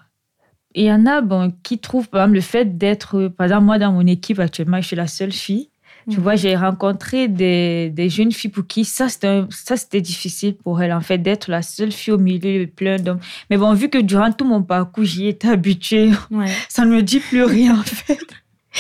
[0.76, 3.80] il y en a bon, qui trouvent par exemple le fait d'être par exemple moi
[3.80, 5.70] dans mon équipe actuellement je suis la seule fille
[6.10, 10.94] tu vois, j'ai rencontré des, des, jeunes filles pour qui ça, c'était difficile pour elles,
[10.94, 13.20] en fait, d'être la seule fille au milieu de plein d'hommes.
[13.50, 16.12] Mais bon, vu que durant tout mon parcours, j'y étais habituée,
[16.68, 18.20] ça ne me dit plus rien, en fait.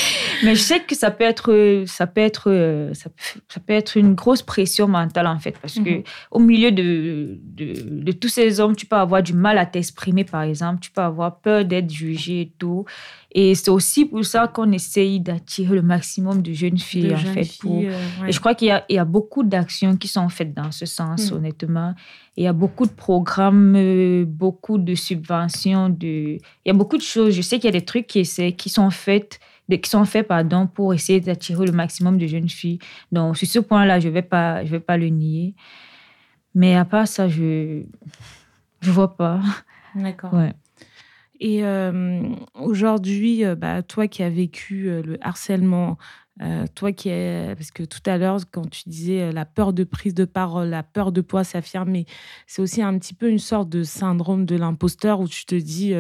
[0.44, 4.42] Mais je sais que ça peut être, ça peut être, ça peut, être une grosse
[4.42, 6.04] pression mentale en fait, parce que mhm.
[6.32, 10.24] au milieu de, de, de, tous ces hommes, tu peux avoir du mal à t'exprimer
[10.24, 12.86] par exemple, tu peux avoir peur d'être jugé et tout.
[13.32, 17.48] Et c'est aussi pour ça qu'on essaye d'attirer le maximum de jeunes filles, en fait.
[17.66, 17.92] Euh,
[18.28, 21.32] et je crois qu'il y, y, a beaucoup d'actions qui sont faites dans ce sens,
[21.32, 21.36] mm.
[21.36, 21.94] honnêtement.
[22.38, 26.38] il y a beaucoup de programmes, euh, beaucoup de subventions, de...
[26.38, 27.36] il y a beaucoup de choses.
[27.36, 29.40] Je sais qu'il y a des trucs qui sont faits
[29.78, 32.80] qui sont faits pardon, pour essayer d'attirer le maximum de jeunes filles.
[33.12, 35.56] Donc, sur ce point-là, je ne vais, pas, je vais pas le nier.
[36.56, 37.84] Mais à part ça, je
[38.84, 39.42] ne vois pas.
[39.96, 40.34] D'accord.
[40.34, 40.54] Ouais.
[41.40, 42.22] Et euh,
[42.54, 45.98] aujourd'hui, euh, bah, toi qui as vécu euh, le harcèlement,
[46.74, 50.14] toi qui es, parce que tout à l'heure, quand tu disais la peur de prise
[50.14, 52.06] de parole, la peur de pouvoir s'affirmer,
[52.48, 55.94] c'est aussi un petit peu une sorte de syndrome de l'imposteur où tu te dis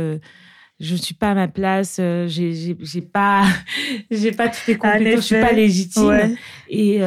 [0.80, 2.76] je ne suis pas à ma place, j'ai
[3.12, 3.46] pas,
[4.12, 6.36] j'ai pas toutes les compétences, je suis pas légitime.
[6.70, 7.02] Et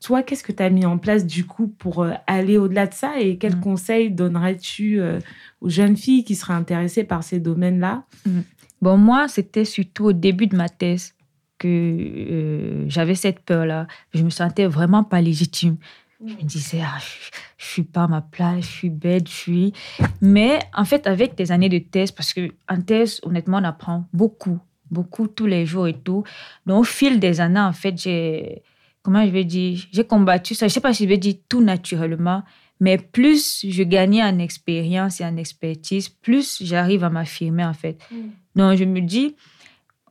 [0.00, 3.20] toi, qu'est-ce que tu as mis en place du coup pour aller au-delà de ça
[3.20, 3.60] et quels mmh.
[3.60, 5.00] conseils donnerais-tu
[5.60, 8.04] aux jeunes filles qui seraient intéressées par ces domaines-là?
[8.24, 8.40] Mm.
[8.82, 11.14] Bon, moi, c'était surtout au début de ma thèse
[11.58, 13.86] que euh, j'avais cette peur-là.
[14.12, 15.76] Je me sentais vraiment pas légitime.
[16.24, 19.34] Je me disais, ah, je, ne suis pas à ma place, je suis bête, je
[19.34, 19.72] suis.
[20.20, 24.06] Mais en fait, avec des années de thèse, parce que en thèse, honnêtement, on apprend
[24.12, 24.58] beaucoup,
[24.90, 26.24] beaucoup tous les jours et tout.
[26.64, 28.62] Donc, au fil des années, en fait, j'ai,
[29.02, 30.68] comment je vais dire, j'ai combattu ça.
[30.68, 32.42] Je sais pas si je vais dire tout naturellement,
[32.80, 37.98] mais plus je gagnais en expérience et en expertise, plus j'arrive à m'affirmer, en fait.
[38.10, 38.16] Mm.
[38.54, 39.36] Donc, je me dis,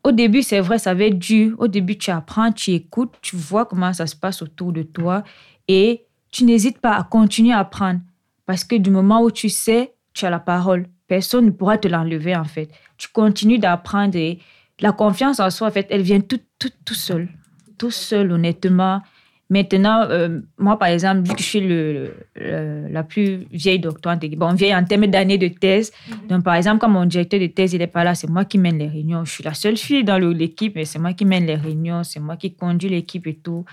[0.04, 1.56] au début, c'est vrai, ça va être dur.
[1.58, 5.24] Au début, tu apprends, tu écoutes, tu vois comment ça se passe autour de toi
[5.68, 8.02] et tu n'hésites pas à continuer à apprendre.
[8.46, 10.88] Parce que du moment où tu sais, tu as la parole.
[11.08, 12.70] Personne ne pourra te l'enlever, en fait.
[12.98, 14.40] Tu continues d'apprendre et
[14.80, 17.30] la confiance en soi, en fait, elle vient tout, tout, tout seul.
[17.78, 19.02] Tout seul, honnêtement.
[19.48, 24.54] Maintenant, euh, moi, par exemple, vu que je suis le, la plus vieille doctorante, bon,
[24.54, 26.28] vieille en termes d'années de thèse, mhm.
[26.28, 28.58] donc par exemple, quand mon directeur de thèse, il n'est pas là, c'est moi qui
[28.58, 29.24] mène les réunions.
[29.24, 32.20] Je suis la seule fille dans l'équipe, mais c'est moi qui mène les réunions, c'est
[32.20, 33.66] moi qui conduis l'équipe et tout.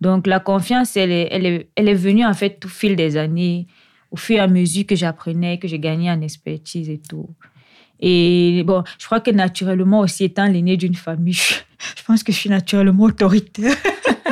[0.00, 3.18] Donc, la confiance, elle est, elle est, elle est venue, en fait, au fil des
[3.18, 3.66] années,
[4.10, 7.28] au fur et à mesure que j'apprenais, que j'ai gagné en expertise et tout.
[8.00, 11.34] Et bon, je crois que naturellement aussi, étant l'aîné d'une famille,
[11.96, 13.76] je pense que je suis naturellement autoritaire.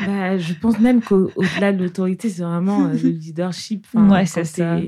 [0.00, 3.86] bah, je pense même qu'au-delà de l'autorité, c'est vraiment euh, le leadership.
[3.94, 4.78] ouais, c'est ça.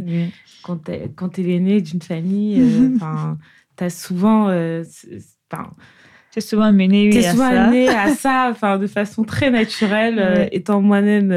[0.62, 3.38] Quand tu es, l'aîné d'une famille, euh, enfin,
[3.76, 4.48] tu as souvent.
[4.48, 4.82] Euh,
[6.30, 8.02] c'est souvent mené oui, souvent à amené ça.
[8.02, 11.30] à ça, enfin, de façon très naturelle, étant moi-même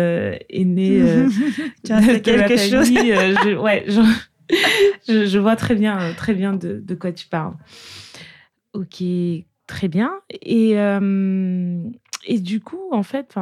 [0.50, 1.00] aînée
[1.84, 2.88] de, quelque chose.
[2.88, 3.86] je, ouais,
[5.08, 7.54] je, je, vois très bien, très bien de, de quoi tu parles.
[8.74, 9.04] Ok,
[9.68, 10.14] Très bien.
[10.32, 10.76] Et
[12.26, 13.36] et du coup, en fait,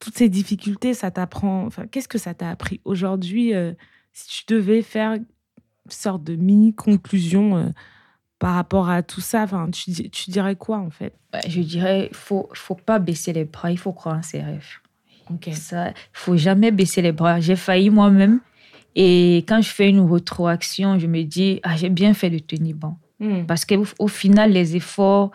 [0.00, 1.68] toutes ces difficultés, ça t'apprend.
[1.90, 3.52] Qu'est-ce que ça t'a appris aujourd'hui
[4.12, 5.26] Si tu devais faire une
[5.88, 7.72] sorte de mini conclusion
[8.38, 11.14] par rapport à tout ça, tu, tu dirais quoi en fait?
[11.46, 14.80] Je dirais, il faut, faut pas baisser les bras, il faut croire en ses rêves.
[15.46, 17.40] Il Ça, faut jamais baisser les bras.
[17.40, 18.40] J'ai failli moi-même.
[18.94, 22.76] Et quand je fais une rétroaction, je me dis, ah, j'ai bien fait de tenir
[22.76, 22.96] bon.
[23.18, 23.44] Hmm.
[23.44, 25.32] Parce qu'au final, les efforts,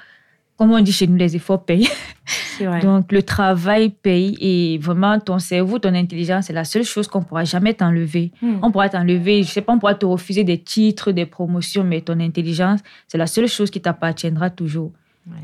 [0.62, 1.90] comme on dit chez nous, les efforts payent.
[2.60, 2.82] Vrai.
[2.82, 7.24] Donc, le travail paye et vraiment, ton cerveau, ton intelligence, c'est la seule chose qu'on
[7.24, 8.32] pourra jamais t'enlever.
[8.44, 8.60] Hmm.
[8.62, 12.02] On pourra t'enlever, je sais pas, on pourra te refuser des titres, des promotions, mais
[12.02, 14.92] ton intelligence, c'est la seule chose qui t'appartiendra toujours.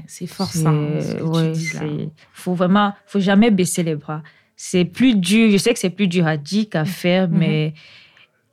[0.06, 0.71] c'est fort ça.
[0.71, 4.21] Il faut vraiment, faut jamais baisser les bras.
[4.56, 7.38] C'est plus dur, je sais que c'est plus dur à dire qu'à faire, mhm.
[7.39, 7.73] mais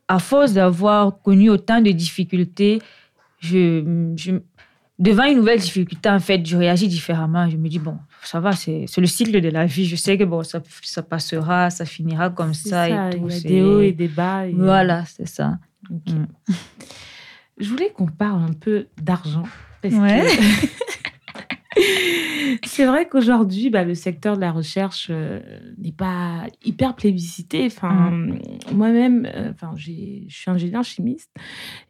[0.09, 2.81] à force d'avoir connu autant de difficultés,
[3.41, 4.33] je, je,
[4.99, 7.49] devant une nouvelle difficulté, en fait, je réagis différemment.
[7.49, 9.87] Je me dis, bon, ça va, c'est le cycle de la vie.
[9.87, 13.29] Je sais que bon, ça, ça passera, ça finira comme ça, et tout.
[13.29, 14.45] Il y a des hauts et des bas.
[14.53, 15.59] Voilà, c'est ça.
[15.91, 16.25] Mm.
[17.59, 19.45] Je voulais qu'on parle un peu d'argent.
[19.85, 19.91] Ouais.
[19.91, 20.67] Que...
[22.75, 25.39] c'est vrai qu'aujourd'hui, bah, le secteur de la recherche euh,
[25.79, 27.67] n'est pas hyper plébiscité.
[27.67, 28.41] Enfin, mm.
[28.73, 29.93] moi-même, euh, enfin, je
[30.29, 31.31] suis ingénieur chimiste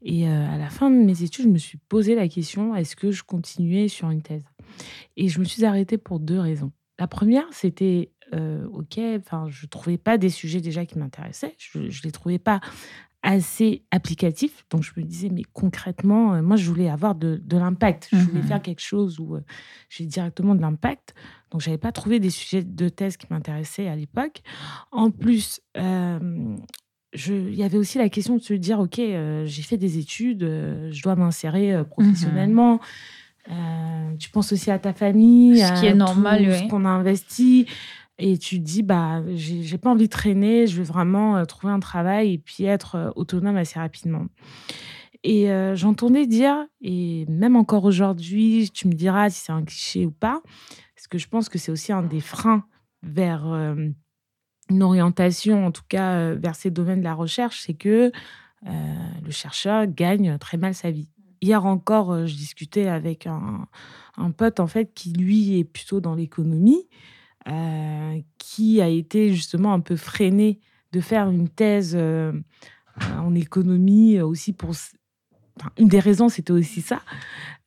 [0.02, 2.96] et euh, à la fin de mes études, je me suis posé la question est-ce
[2.96, 4.44] que je continuais sur une thèse?
[5.16, 6.70] Et je me suis arrêtée pour deux raisons.
[6.98, 8.10] La première, c'était
[8.72, 11.54] ok, enfin, je trouvais pas des sujets déjà qui m'intéressaient.
[11.56, 12.60] Je, ne les trouvais pas
[13.24, 14.66] assez applicatif.
[14.70, 18.08] Donc, je me disais, mais concrètement, euh, moi, je voulais avoir de, l'impact.
[18.12, 18.46] Je voulais mhm.
[18.46, 19.40] faire quelque chose où euh,
[19.88, 21.14] j'ai directement de l'impact.
[21.50, 24.42] Donc, je n'avais pas trouvé des sujets de thèse qui m'intéressaient à l'époque.
[24.92, 26.56] En plus, euh,
[27.14, 31.02] il y avait aussi la question de se dire, OK, j'ai fait des études, je
[31.02, 32.80] dois m'insérer professionnellement.
[33.48, 34.18] Mhm.
[34.18, 37.66] tu penses aussi à ta famille, ce qui est normal, ce qu'on a investi.
[38.18, 41.72] Et tu te dis, bah, j'ai pas envie de traîner, je veux vraiment euh, trouver
[41.72, 44.26] un travail et puis être euh, autonome assez rapidement.
[45.24, 50.06] Et euh, j'entendais dire, et même encore aujourd'hui, tu me diras si c'est un cliché
[50.06, 50.42] ou pas,
[50.94, 52.64] parce que je pense que c'est aussi un des freins
[53.02, 53.46] vers
[54.70, 58.12] une orientation, en tout cas vers ces domaines de la recherche, c'est que
[58.62, 61.08] le chercheur gagne très mal sa vie.
[61.40, 63.66] Hier encore, je discutais avec un,
[64.16, 66.86] un pote en fait qui lui est plutôt dans l'économie
[67.46, 70.60] euh, qui a été justement un peu freiné
[70.92, 72.32] de faire une thèse euh,
[73.18, 74.72] en économie aussi pour
[75.78, 77.02] une des raisons, c'était aussi ça.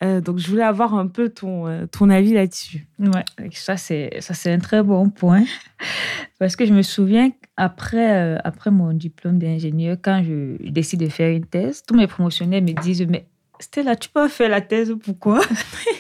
[0.04, 2.88] Euh, donc, je voulais avoir un peu ton, ton avis là-dessus.
[3.00, 5.46] Ouais, ça, c'est, un très bon point.
[6.40, 11.30] Parce que je me souviens, après, après mon diplôme d'ingénieur, quand je décide de faire
[11.30, 13.28] une thèse, tous mes promotionnaires me disent Mais
[13.60, 15.42] Stella, tu peux faire la thèse, pourquoi?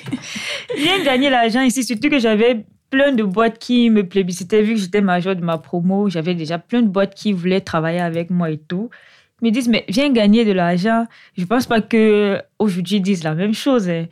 [0.77, 4.79] Viens gagner l'argent ici, surtout que j'avais plein de boîtes qui me plébiscitaient, vu que
[4.79, 8.49] j'étais major de ma promo, j'avais déjà plein de boîtes qui voulaient travailler avec moi
[8.49, 8.89] et tout.
[9.41, 11.05] Ils me disent, mais viens gagner de l'argent.
[11.35, 13.87] Je ne pense pas qu'aujourd'hui ils disent la même chose.
[13.87, 14.07] Hein.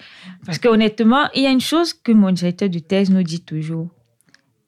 [0.45, 3.89] Parce qu'honnêtement, il y a une chose que mon directeur de thèse nous dit toujours.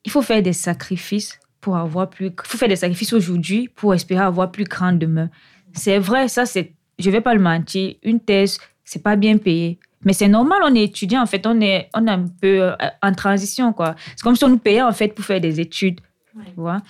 [0.03, 2.27] Il faut faire des sacrifices pour avoir plus.
[2.27, 5.29] Il faut faire des sacrifices aujourd'hui pour espérer avoir plus grand demain.
[5.73, 6.73] C'est vrai, ça, c'est.
[6.97, 7.93] Je ne vais pas le mentir.
[8.01, 9.79] Une thèse, c'est pas bien payé.
[10.07, 12.75] Mais c'est normal, on est étudiant, en fait, on est, on est un peu euh,
[13.01, 13.93] en transition, quoi.
[14.15, 15.99] C'est comme si on nous payait, en fait, pour faire des études,
[16.45, 16.81] tu vois.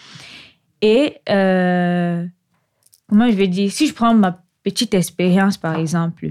[0.83, 2.23] Et, euh,
[3.09, 6.29] comment je vais dire, si je prends ma petite expérience, par exemple,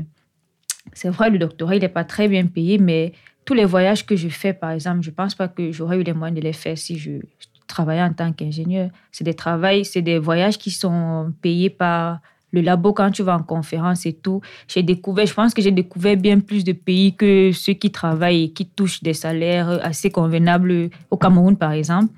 [0.93, 4.15] c'est vrai, le doctorat, il n'est pas très bien payé, mais tous les voyages que
[4.15, 6.53] je fais, par exemple, je ne pense pas que j'aurais eu les moyens de les
[6.53, 7.19] faire si je
[7.67, 8.91] travaillais en tant qu'ingénieur.
[9.11, 12.21] C'est des travails, c'est des voyages qui sont payés par
[12.57, 15.71] le labo, quand tu vas en conférence et tout, j'ai découvert, je pense que j'ai
[15.71, 20.11] découvert bien plus de pays que ceux qui travaillent et qui touchent des salaires assez
[20.11, 22.13] convenables au Cameroun, par exemple.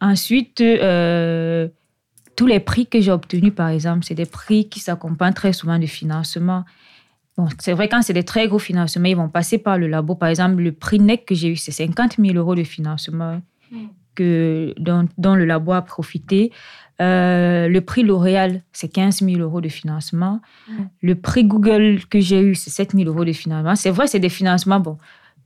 [0.00, 1.68] Ensuite, euh,
[2.36, 5.78] tous les prix que j'ai obtenus, par exemple, c'est des prix qui s'accompagnent très souvent
[5.78, 6.64] de financement.
[7.36, 10.14] Bon, c'est vrai, quand c'est des très gros financements, ils vont passer par le labo.
[10.14, 13.76] Par exemple, le prix NEC que j'ai eu, c'est 50 000 euros de financement mm.
[14.14, 16.52] que, dont, dont, le labo a profité.
[17.00, 20.40] Euh, le prix L'Oréal, c'est 15 000 euros de financement.
[20.68, 20.72] Mm.
[21.02, 23.76] Le prix Google que j'ai eu, c'est 7 000 euros de financement.
[23.76, 24.80] C'est vrai, c'est des financements.
[24.80, 24.98] Bon,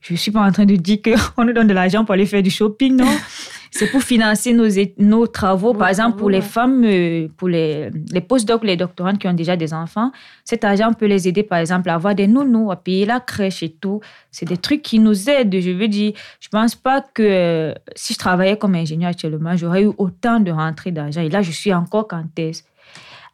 [0.03, 2.27] je ne suis pas en train de dire qu'on nous donne de l'argent pour aller
[2.27, 3.07] faire du shopping, non.
[3.71, 4.67] c'est pour financer nos,
[4.99, 5.73] nos travaux.
[5.73, 9.57] Par exemple, pour les femmes, euh, pour les, les post-docs, les doctorantes qui ont déjà
[9.57, 10.13] des enfants,
[10.45, 13.63] cet argent peut les aider, par exemple, à avoir des nounous, à payer la crèche
[13.63, 14.01] et tout.
[14.31, 15.59] C'est des trucs qui nous aident.
[15.59, 19.85] Je veux dire, je ne pense pas que si je travaillais comme ingénieur actuellement, j'aurais
[19.85, 21.23] eu autant de rentrées d'argent.
[21.23, 22.65] Et là, je suis encore qu'en thèse.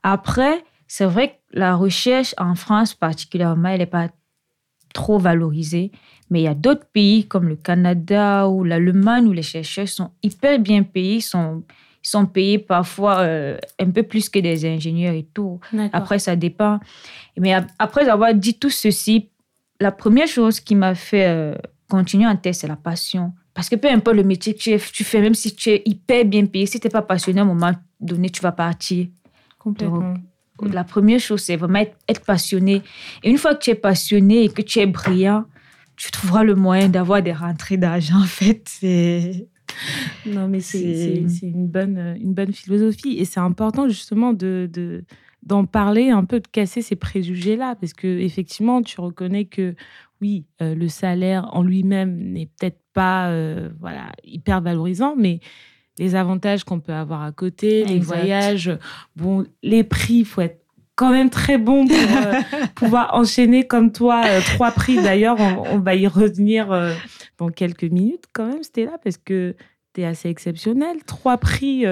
[0.03, 4.09] Après, c'est vrai que la recherche en France particulièrement, elle n'est pas
[4.95, 5.91] trop valorisé.
[6.31, 10.11] Mais il y a d'autres pays comme le Canada ou l'Allemagne où les chercheurs sont
[10.23, 11.63] hyper bien payés, sont,
[12.03, 15.61] sont payés parfois euh, un peu plus que des ingénieurs et tout.
[15.93, 16.81] Après, ça dépend.
[17.39, 19.31] Mais après avoir dit tout ceci,
[19.81, 21.55] la première chose qui m'a fait euh,
[21.89, 23.33] continuer en test, c'est la passion.
[23.55, 26.25] Parce que peu importe le métier que tu, tu fais, même si tu es hyper
[26.25, 29.07] bien payé, si tu n'es pas passionné à un moment donné, tu vas partir.
[29.59, 30.15] Complètement.
[30.63, 32.83] La première chose, c'est vraiment être, passionné.
[33.23, 35.45] Et une fois que tu es passionné et que tu es brillant,
[35.99, 38.71] tu trouveras le moyen d'avoir des rentrées d'argent, en fait.
[40.27, 43.19] Non, mais c'est une bonne, une bonne philosophie.
[43.19, 45.05] Et c'est important, justement, de, de
[45.45, 49.77] d'en parler un peu, de casser ces préjugés-là, parce que effectivement, tu reconnais que
[50.21, 55.41] oui, euh, le salaire en lui-même n'est peut-être pas euh, voilà hyper valorisant, mais
[55.99, 58.71] les avantages qu'on peut avoir à côté, les voyages,
[59.17, 60.61] bon, les prix, faut être
[60.99, 62.41] quand même très bon pour euh,
[62.75, 64.23] pouvoir enchaîner comme toi
[64.55, 64.97] trois prix.
[64.97, 66.69] D'ailleurs, on, va y revenir
[67.39, 69.55] dans quelques minutes quand même, là parce que
[69.95, 70.99] tu es assez exceptionnel.
[71.07, 71.87] Trois prix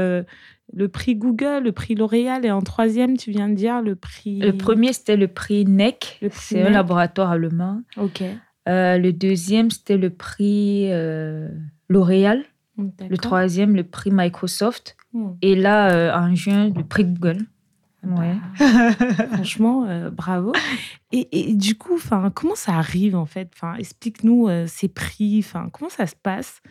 [0.73, 4.41] le prix Google, le prix L'Oréal et en troisième, tu viens de dire le prix.
[4.41, 6.21] Le premier, c'était le prix NEC.
[6.33, 7.83] C'est un laboratoire allemand.
[7.97, 8.23] Ok.
[8.69, 11.49] Euh, le deuxième, c'était le prix euh,
[11.89, 12.45] L'Oréal.
[13.09, 14.97] Le troisième, le prix Microsoft.
[15.15, 15.31] Hmm.
[15.41, 17.39] Et là, euh, en juin, le prix Google.
[18.09, 18.21] Ah
[18.59, 19.27] bah.
[19.33, 20.53] Franchement, bravo.
[21.13, 21.99] Et, du coup,
[22.35, 23.51] comment ça arrive en fait?
[23.79, 25.45] Explique-nous ces prix.
[25.73, 26.63] Comment ça se passe?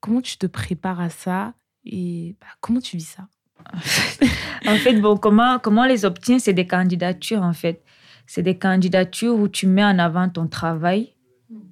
[0.00, 1.54] Comment tu te prépares à ça?
[1.84, 3.28] Et bah, comment tu vis ça?
[4.66, 6.38] En fait, bon, comment, comment on les obtient?
[6.38, 7.82] C'est des candidatures, en fait.
[8.26, 11.14] C'est des candidatures où tu mets en avant ton travail,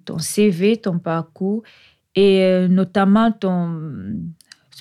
[0.05, 1.62] ton CV, ton parcours,
[2.14, 3.81] et euh, notamment ton...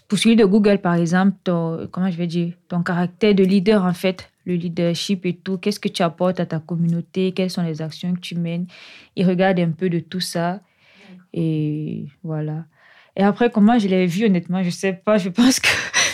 [0.10, 3.86] Pour celui de Google, par exemple, ton, comment je vais dire, ton caractère de leader,
[3.86, 5.58] en fait, le leadership et tout.
[5.58, 8.66] Qu'est-ce que tu apportes à ta communauté Quelles sont les actions que tu mènes
[9.16, 10.62] Ils regardent un peu de tout ça.
[11.32, 12.66] Et voilà.
[13.16, 15.18] Et après, comment je l'ai vu, honnêtement, je sais pas.
[15.18, 15.68] Je pense que,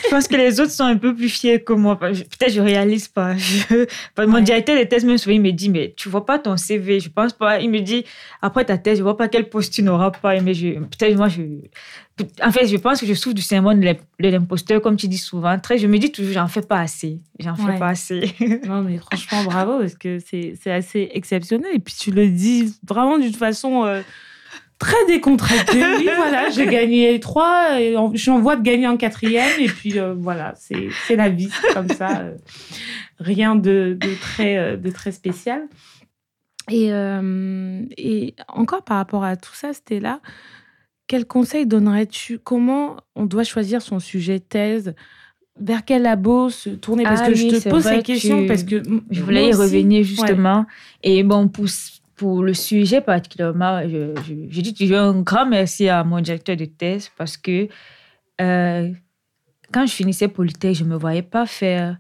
[0.06, 1.98] je pense que les autres sont un peu plus fiers que moi.
[2.00, 3.36] Peut-être je réalise pas.
[3.38, 6.58] Je, mon directeur des thèses, même souvent, il me dit, mais tu vois pas ton
[6.58, 7.00] CV.
[7.00, 7.60] Je pense pas.
[7.60, 8.06] Il me dit,
[8.42, 10.40] après ta thèse, je vois pas quel poste tu n'auras pas.
[10.42, 11.42] Mais peut-être moi, je,
[12.44, 15.60] en fait, je pense que je souffre du syndrome de l'imposteur, comme tu dis souvent.
[15.60, 17.20] Très, je me dis toujours, j'en fais pas assez.
[17.40, 18.34] J'en fais pas assez.
[18.66, 21.72] non, mais franchement, bravo, parce que c'est assez exceptionnel.
[21.76, 23.86] Et puis, tu le dis vraiment d'une façon.
[23.86, 24.02] Euh,
[24.80, 25.82] très décontracté.
[25.98, 29.68] Oui, voilà, j'ai gagné trois, et je suis en voie de gagner un quatrième, et
[29.68, 32.20] puis euh, voilà, c'est la vie, comme ça.
[32.20, 32.36] Euh,
[33.20, 35.68] rien de, de, très, euh, de très spécial.
[36.72, 36.90] Et,
[37.98, 40.20] et encore par rapport à tout ça, là.
[41.08, 42.40] Quel conseil donnerais-tu?
[42.40, 44.96] Comment on doit choisir son sujet thèse?
[45.60, 47.04] Vers quel labo se tourner?
[47.04, 50.66] Parce ah que je te pose cette question parce que je voulais y revenir justement.
[51.04, 51.66] Et bon, pour
[52.16, 54.14] pour le sujet particulièrement, je,
[54.50, 57.68] je, dis toujours un grand merci à mon directeur de thèse parce que
[58.42, 58.92] euh,
[59.72, 61.98] quand je finissais Polytech, je ne me voyais pas faire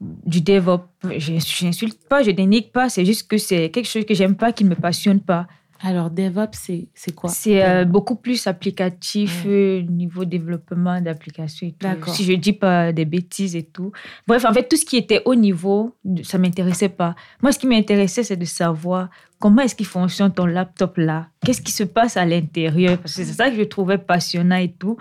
[0.00, 0.88] du DevOps.
[1.04, 4.52] Je n'insulte pas, je dénigre pas, c'est juste que c'est quelque chose que j'aime pas,
[4.52, 5.46] qui ne me passionne pas.
[5.82, 7.30] Alors, DevOps, c'est quoi?
[7.30, 11.88] C'est euh, beaucoup plus applicatif, euh, niveau développement d'applications et tout.
[12.12, 13.90] Si je dis pas des bêtises et tout.
[14.26, 17.14] Bref, en fait, tout ce qui était haut niveau, ça m'intéressait pas.
[17.42, 21.28] Moi, ce qui m'intéressait, c'est de savoir comment est-ce qu'il fonctionne ton laptop là.
[21.44, 22.98] Qu'est-ce qui se passe à l'intérieur?
[22.98, 24.98] Parce que c'est ça que je trouvais passionnant et tout.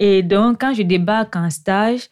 [0.00, 2.08] Et donc, quand je débarque en stage,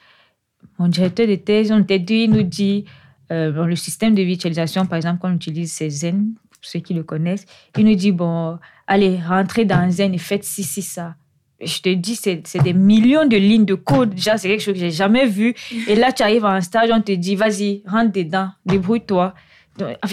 [0.78, 2.84] mon directeur de thèse, on dit, il nous dit,
[3.32, 6.34] euh, le système de virtualisation, par exemple, qu'on utilise, c'est Zen
[6.66, 7.44] ceux qui le connaissent,
[7.76, 11.14] il nous dit, bon, allez, rentrez dans Zen et faites ci, ci, ça.
[11.60, 14.10] Je te dis, c'est des millions de lignes de code.
[14.10, 15.54] Déjà, c'est quelque chose que j'ai jamais vu.
[15.88, 19.34] Et là, tu arrives à un stage, on te dit, vas-y, rentre dedans, débrouille-toi.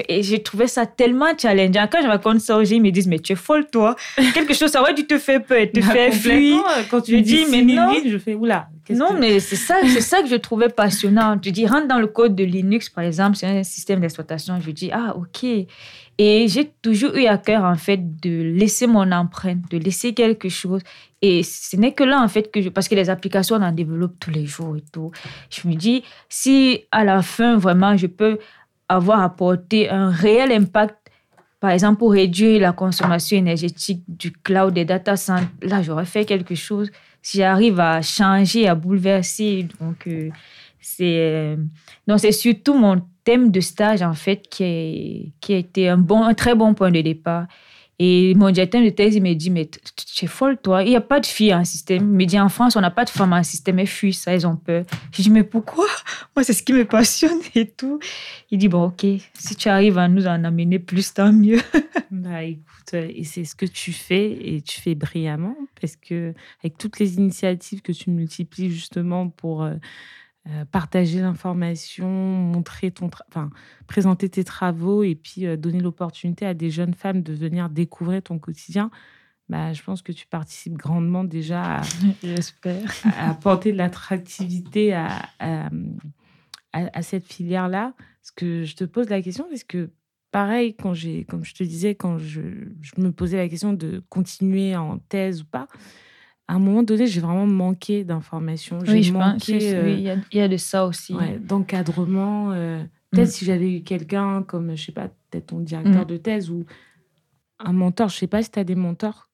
[0.10, 1.88] Et j'ai trouvé ça tellement challengeant.
[1.92, 3.96] Quand je raconte ça aux gens, ils me disent, mais tu es folle, toi.
[4.34, 6.62] Quelque chose, ça va du te faire peur, te faire fuir.
[6.90, 7.94] Quand tu me dis, mais non.
[8.06, 8.68] je fais, oula.
[8.90, 11.38] Non, mais c'est ça, c'est ça que je trouvais passionnant.
[11.38, 14.60] Tu dis, rentre dans le code de Linux, par exemple, c'est un système d'exploitation.
[14.60, 15.46] Je dis, ah, OK.
[16.18, 20.48] Et j'ai toujours eu à cœur, en fait, de laisser mon empreinte, de laisser quelque
[20.48, 20.82] chose.
[21.22, 24.20] Et ce n'est que là, en fait, que parce que les applications, on en développe
[24.20, 25.12] tous les jours et tout.
[25.50, 28.38] Je me dis, si à la fin, vraiment, je peux
[28.90, 30.98] avoir apporté un réel impact,
[31.60, 36.26] par exemple, pour réduire la consommation énergétique du cloud des data centers, là, j'aurais fait
[36.26, 36.92] quelque chose.
[37.22, 40.30] Si j'arrive à changer, à bouleverser, donc, euh,
[40.82, 45.90] c'est, euh, c'est surtout mon thème de stage, en fait, qui, est, qui a été
[45.90, 47.48] un, un très bon point de départ.
[48.00, 50.84] Et mon directeur de thèse, il me dit, mais tu es folle, toi.
[50.84, 52.02] Il n'y a pas de filles en système.
[52.02, 53.78] Il me dit, en France, on n'a pas de femmes en système.
[53.78, 54.84] Elles fuient ça, elles ont peur.
[55.12, 55.86] Je dis, mais pourquoi?
[56.36, 58.00] Moi, c'est ce qui me passionne et tout.
[58.50, 59.06] Il dit, bon, OK,
[59.36, 61.62] si tu arrives à nous en amener plus, tant mieux.
[62.12, 66.34] bah, écoute, euh, et c'est ce que tu fais et tu fais brillamment parce que
[66.64, 69.64] avec toutes les initiatives que tu multiplies justement pour...
[69.64, 69.76] Euh,
[70.50, 73.50] euh, partager l'information, montrer ton, enfin,
[73.88, 78.22] présenter tes travaux et puis euh, donner l'opportunité à des jeunes femmes de venir découvrir
[78.22, 78.92] ton quotidien.
[79.48, 81.82] Bah, je pense que tu participes grandement déjà à,
[83.18, 85.70] à apporter de l'attractivité à, à,
[86.74, 87.94] à, cette filière-là.
[87.98, 89.92] Parce que je te pose la question, parce que
[90.32, 92.42] pareil, quand j'ai, comme je te disais, quand je,
[92.82, 95.68] je, me posais la question de continuer en thèse ou pas,
[96.48, 98.80] à un moment donné, j'ai vraiment manqué d'informations.
[98.88, 101.16] Oui, je manqué, euh, oui, il y, a de ça aussi.
[101.40, 102.52] d'encadrement.
[102.52, 103.32] Euh, peut-être mm.
[103.32, 106.08] si j'avais eu quelqu'un comme, je sais pas, peut-être ton directeur mm.
[106.08, 106.66] de thèse ou
[107.60, 108.10] un mentor.
[108.10, 109.30] Je sais pas si tu as des mentors,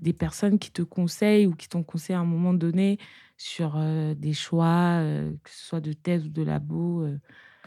[0.00, 2.98] des personnes qui te conseillent ou qui t'ont conseillé à un moment donné
[3.36, 5.02] sur euh, des choix,
[5.44, 7.06] que ce soit de thèse ou de labo.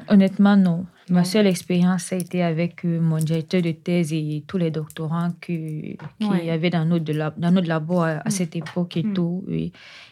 [0.09, 0.85] Honnêtement, non.
[1.09, 5.31] Ma seule expérience a été avec euh, mon directeur de thèse et tous les doctorants
[5.41, 8.29] qu'il y avait dans notre, dans notre labo à, mm.
[8.29, 9.13] cette époque et mm.
[9.13, 9.43] tout.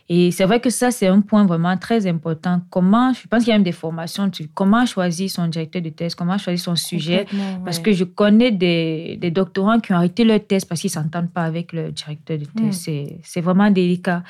[0.10, 2.62] Et c'est vrai que ça, c'est un point vraiment très important.
[2.70, 6.16] Comment, je pense qu'il y a même des formations comment choisir son directeur de thèse,
[6.16, 7.26] comment choisir son sujet?
[7.64, 11.04] Parce que je connais des, des, doctorants qui ont arrêté leur thèse parce qu'ils ne
[11.04, 12.90] s'entendent pas avec le directeur de thèse.
[12.90, 13.20] Mm.
[13.24, 14.24] C'est vraiment délicat.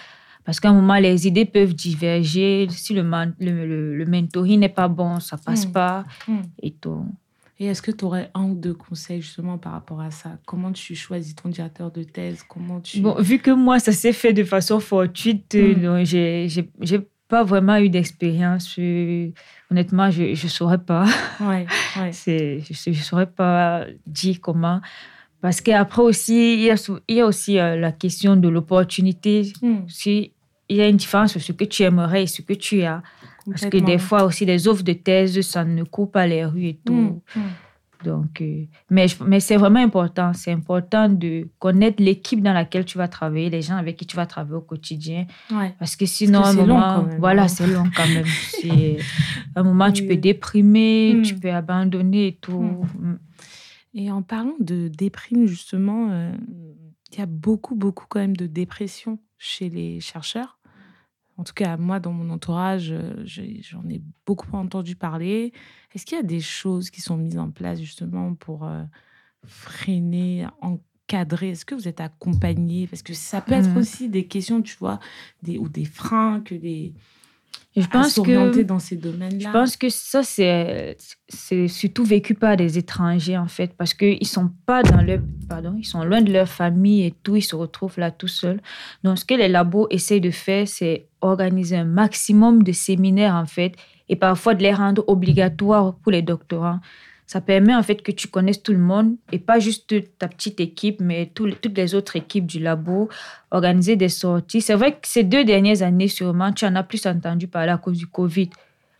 [0.49, 2.65] Parce qu'à un moment, les idées peuvent diverger.
[2.71, 3.03] Si le,
[3.39, 5.71] le, le, mentoring n'est pas bon, ça passe hmm.
[5.71, 6.05] pas.
[6.27, 6.41] Hmm.
[6.63, 7.05] Et tout.
[7.59, 10.39] Et est-ce que tu aurais un ou deux conseils justement par rapport à ça?
[10.47, 12.41] Comment tu choisis ton directeur de thèse?
[12.49, 12.99] Comment tu...
[12.99, 16.03] Bon, vu que moi, ça s'est fait de façon fortuite, mmh.
[16.03, 18.75] j'ai pas vraiment eu d'expérience.
[19.69, 21.05] Honnêtement, je ne saurais pas.
[21.41, 22.11] Ouais, ouais.
[22.25, 24.81] je ne saurais pas dire comment.
[25.41, 29.53] Parce qu'après aussi, il y a, il y a aussi euh, la question de l'opportunité.
[29.87, 30.33] Si
[30.69, 33.01] il y a une différence entre ce que tu aimerais et ce que tu as.
[33.49, 36.67] Parce que des fois aussi, les offres de thèse, ça ne coupe pas les rues
[36.67, 36.93] et tout.
[36.93, 37.41] Mm, mm.
[38.05, 40.31] Donc, euh, mais, mais c'est vraiment important.
[40.33, 44.15] C'est important de connaître l'équipe dans laquelle tu vas travailler, les gens avec qui tu
[44.15, 45.25] vas travailler au quotidien.
[45.79, 47.47] Parce que sinon, à un moment, voilà, hein.
[47.49, 48.25] c'est long quand même.
[49.55, 51.21] à un moment, tu peux déprimer, mm.
[51.23, 52.85] tu peux abandonner et tout.
[53.93, 56.31] Et en parlant de déprime, justement, euh,
[57.11, 60.58] il y a beaucoup, beaucoup quand même de dépression chez les chercheurs.
[61.39, 65.53] En tout cas, moi, dans mon entourage, euh, j'en ai beaucoup entendu parler.
[65.95, 68.83] Est-ce qu'il y a des choses qui sont mises en place justement pour euh,
[69.45, 71.51] freiner, encadrer?
[71.51, 73.77] Est-ce que vous êtes accompagné Parce que ça peut être mmh.
[73.77, 74.99] aussi des questions, tu vois,
[75.41, 76.93] des, ou des freins que des,
[77.77, 79.49] je pense que dans ces domaines-là.
[79.49, 80.97] Je pense que ça c'est
[81.27, 85.19] c'est surtout vécu par des étrangers en fait parce que ils sont pas dans leur
[85.47, 88.59] pardon, ils sont loin de leur famille et tout, ils se retrouvent là tout seuls.
[89.03, 93.45] Donc ce que les labos essayent de faire c'est organiser un maximum de séminaires en
[93.45, 93.75] fait
[94.07, 96.79] et parfois de les rendre obligatoires pour les doctorants.
[97.29, 100.59] Ça permet en fait que tu connaisses tout le monde et pas juste ta petite
[100.59, 103.07] équipe, mais toutes les autres équipes du labo,
[103.51, 104.61] organiser des sorties.
[104.61, 107.77] C'est vrai que ces deux dernières années, sûrement, tu en as plus entendu parler à
[107.77, 108.49] cause du Covid.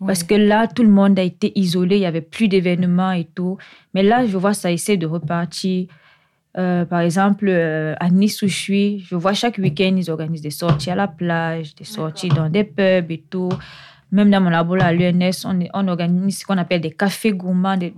[0.05, 3.25] Parce que là, tout le monde a été isolé, il n'y avait plus d'événements et
[3.25, 3.57] tout.
[3.95, 5.87] Mais là, je vois ça essaie de repartir.
[6.55, 10.43] Euh, par exemple, euh, à Nice où je suis, je vois chaque week-end, ils organisent
[10.43, 13.49] des sorties à la plage, des sorties dans des pubs et tout.
[14.11, 17.77] Même dans mon labo à l'UNS, on, on, organise ce qu'on appelle des cafés gourmands,
[17.77, 17.93] des,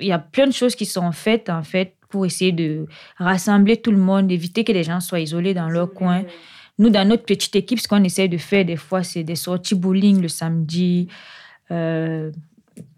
[0.00, 3.76] il y a plein de choses qui sont faites, en fait, pour essayer de rassembler
[3.76, 6.24] tout le monde, d'éviter que les gens soient isolés dans leur coin.
[6.78, 9.74] Nous, dans notre petite équipe, ce qu'on essaie de faire des fois, c'est des sorties
[9.74, 11.08] bowling le samedi.
[11.70, 12.30] Euh,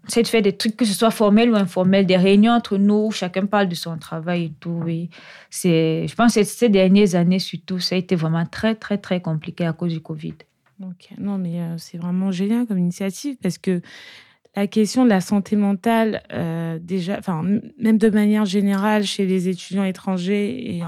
[0.07, 3.07] c'est de faire des trucs, que ce soit formel ou informel, des réunions entre nous,
[3.07, 4.81] où chacun parle de son travail et tout.
[4.83, 5.09] Oui.
[5.49, 9.21] C'est, je pense que ces dernières années, surtout, ça a été vraiment très, très, très
[9.21, 10.35] compliqué à cause du Covid.
[10.81, 13.81] Ok, non, mais euh, c'est vraiment génial comme initiative parce que
[14.55, 17.43] la question de la santé mentale, euh, déjà, enfin,
[17.79, 20.83] même de manière générale chez les étudiants étrangers et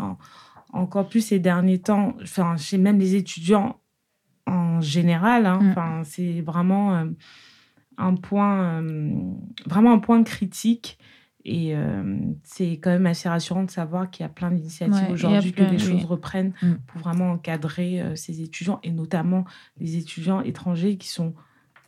[0.71, 3.79] encore plus ces derniers temps, enfin, chez même les étudiants
[4.45, 6.03] en général, hein, mm.
[6.03, 7.05] c'est vraiment euh,
[7.97, 9.11] un point, euh,
[9.65, 10.99] vraiment un point critique.
[11.47, 11.75] Et
[12.43, 15.77] c'est quand même assez rassurant de savoir qu'il y a plein d'initiatives aujourd'hui, que les
[15.77, 16.73] choses reprennent mm.
[16.87, 19.45] pour vraiment encadrer ces étudiants et notamment
[19.77, 21.35] les étudiants étrangers qui sont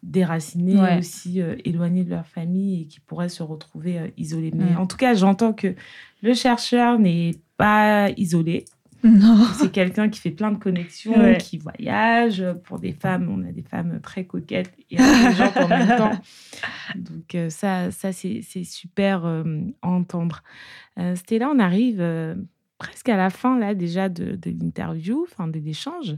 [0.07, 4.51] déracinés, aussi euh, éloignés de leur famille et qui pourraient se retrouver euh, isolés.
[4.55, 4.77] Mais mm.
[4.77, 5.75] en tout cas, j'entends que
[6.21, 8.65] le chercheur n'est pas isolé.
[9.03, 9.45] Non.
[9.59, 12.43] C'est quelqu'un qui fait plein de connexions, qui voyage.
[12.63, 16.19] Pour des femmes, on a des femmes très coquettes et intelligentes en même temps.
[16.95, 20.41] Donc euh, ça, ça c'est super à entendre.
[21.13, 22.03] Stella, on arrive
[22.79, 26.15] presque à la fin là déjà de, de l'interview, enfin de l'échange.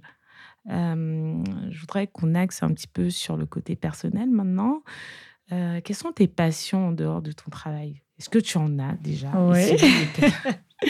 [0.68, 4.84] Je voudrais qu'on axe un petit peu sur le côté personnel maintenant.
[5.49, 8.01] quelles sont tes passions en dehors de ton travail?
[8.20, 9.32] Est-ce que tu en as déjà?
[9.38, 9.78] Oui.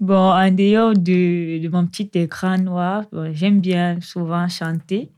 [0.00, 5.12] bon, en dehors de, de, mon petit écran noir, j'aime bien souvent chanter.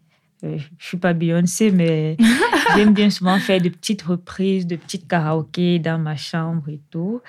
[0.44, 2.16] Euh, je suis pas Beyoncé, mais
[2.76, 7.20] j'aime bien souvent faire de petites reprises, de petites karaokés dans ma chambre et tout.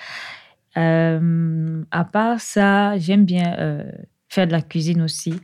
[0.76, 3.90] Euh, à part ça, j'aime bien euh,
[4.28, 5.34] faire de la cuisine aussi.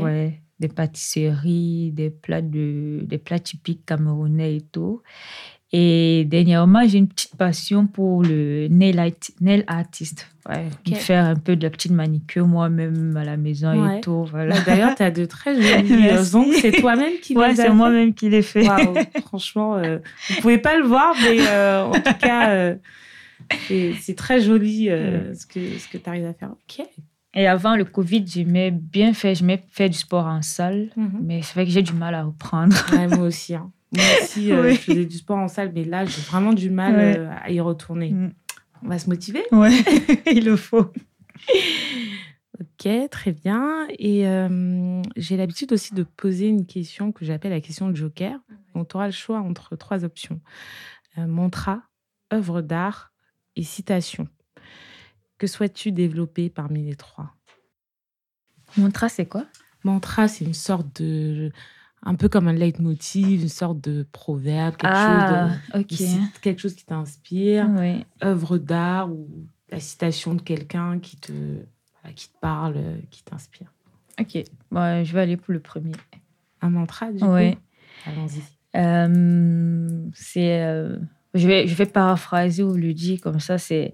[0.00, 5.02] Ouais, des pâtisseries, des plats, de, des plats typiques camerounais et tout.
[5.70, 9.10] Et dernièrement, j'ai une petite passion pour le nail, art,
[9.42, 10.26] nail artist.
[10.48, 14.24] Ouais, Faire un peu de la petite manicure moi-même à la maison et tout.
[14.24, 14.54] Voilà.
[14.54, 16.54] Bah, d'ailleurs, tu as de très jolies ongles.
[16.54, 18.64] C'est toi-même qui ouais, c'est moi-même qui les fait.
[19.26, 19.98] Franchement, euh,
[20.28, 22.74] vous ne pouvez pas le voir, mais euh, en tout cas, euh,
[23.68, 26.52] c'est très joli ce que, ce que tu arrives à faire.
[26.52, 26.86] Ok.
[27.38, 31.20] Et avant le Covid, j'aimais bien faire, j'aimais faire du sport en salle, mhm.
[31.22, 32.74] mais c'est vrai que j'ai du mal à reprendre.
[33.16, 33.54] moi aussi.
[33.54, 33.70] Hein.
[33.92, 36.96] Moi aussi, euh, je faisais du sport en salle, mais là, j'ai vraiment du mal
[36.98, 38.10] euh, à y retourner.
[38.10, 38.32] Mm.
[38.82, 39.44] On va se motiver?
[39.52, 39.70] Ouais,
[40.26, 40.90] il le faut.
[42.60, 43.86] Ok, très bien.
[44.00, 48.36] Et euh, j'ai l'habitude aussi de poser une question que j'appelle la question de Joker.
[48.74, 50.40] On aura le choix entre trois options
[51.16, 51.82] mantra,
[52.32, 53.12] œuvre d'art
[53.56, 54.28] et citation.
[55.38, 57.34] Que souhaites-tu développer parmi les trois?
[58.76, 59.46] Mantra, c'est quoi?
[59.84, 61.52] Mantra, c'est une sorte de
[62.02, 66.74] un peu comme un leitmotiv, une sorte de proverbe, quelque, chose, de, ah, quelque chose
[66.74, 67.68] qui t'inspire,
[68.22, 69.28] œuvre d'art ou
[69.70, 71.32] la citation de quelqu'un qui te,
[72.14, 72.76] qui te parle,
[73.10, 73.72] qui t'inspire.
[74.20, 75.92] Ok, bon, je vais aller pour le premier.
[76.60, 77.54] Un mantra, du oui.
[77.54, 77.60] coup
[78.06, 78.42] Allons-y.
[78.76, 80.98] Euh, c'est, euh,
[81.34, 83.92] je, vais, je vais paraphraser ou le dire comme ça, c'est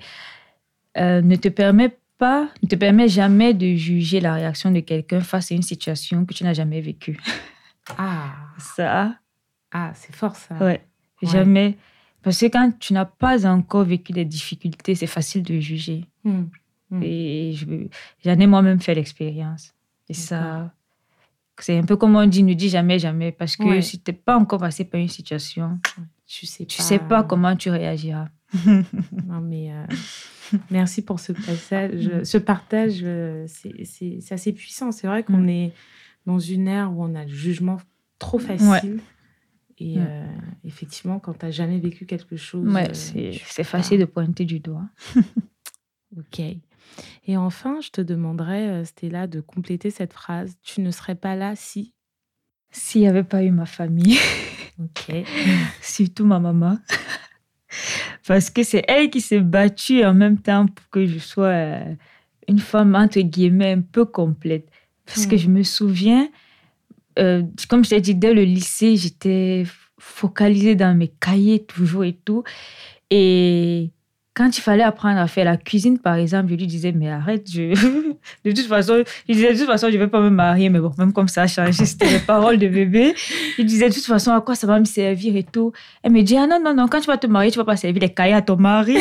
[0.97, 5.20] euh, ne te permet pas, ne te permet jamais de juger la réaction de quelqu'un
[5.20, 7.18] face à une situation que tu n'as jamais vécue.
[7.99, 9.14] Ah, ça.
[9.72, 10.55] Ah, c'est fort ça.
[10.57, 10.84] Ouais.
[11.22, 11.76] Jamais.
[12.22, 16.07] Parce que quand tu n'as pas encore vécu des difficultés, c'est facile de juger.
[16.24, 16.45] Hmm.
[16.90, 17.03] Hmm.
[17.03, 17.55] Et
[18.24, 19.74] j'en ai moi-même fait l'expérience.
[20.09, 20.72] Et ça,
[21.59, 23.32] c'est un peu comme on dit, ne dis jamais, jamais.
[23.32, 25.78] Parce que si tu n'es pas encore passé par une situation,
[26.26, 28.28] tu sais tu sais pas comment tu réagiras.
[29.26, 29.86] non, mais euh,
[30.70, 33.00] merci pour ce passage, ce partage.
[33.02, 34.92] Euh, c'est assez puissant.
[34.92, 35.48] C'est vrai qu'on hmm.
[35.48, 35.72] est
[36.26, 37.78] dans une ère où on a le jugement
[38.18, 39.00] trop facile.
[39.78, 40.07] Et mm.
[40.09, 40.26] euh,
[40.62, 42.72] effectivement, quand tu n'as jamais vécu quelque chose.
[42.72, 44.88] Ouais, c'est facile de pointer du doigt.
[46.16, 46.40] ok.
[47.26, 50.57] Et enfin, je te demanderais, Stella, de compléter cette phrase.
[50.62, 51.92] Tu ne serais pas là si?
[52.70, 54.16] S'il n'y avait pas eu ma famille.
[54.78, 55.12] Ok.
[55.82, 56.78] Surtout ma maman.
[58.27, 61.81] Parce que c'est elle qui s'est battue en même temps pour que je sois
[62.49, 64.68] une femme, entre guillemets, un peu complète.
[65.07, 66.29] Parce que je me souviens,
[67.18, 69.64] euh, comme je t'ai dit, dès le lycée, j'étais
[69.99, 72.43] focalisée dans mes cahiers toujours et tout.
[73.11, 73.91] Et
[74.35, 77.49] quand il fallait apprendre à faire la cuisine, par exemple, je lui disais, mais arrête,
[77.49, 77.72] je...
[78.45, 80.80] de toute façon, je disais, de toute façon, je ne vais pas me marier, mais
[80.80, 83.14] bon, même comme ça a changé, c'était les paroles de bébé.
[83.59, 85.72] Il disait, de toute façon, à quoi ça va me servir et tout.
[86.03, 87.66] Elle me dit, ah non, non, non, quand tu vas te marier, tu ne vas
[87.72, 88.97] pas servir les cahiers à ton mari,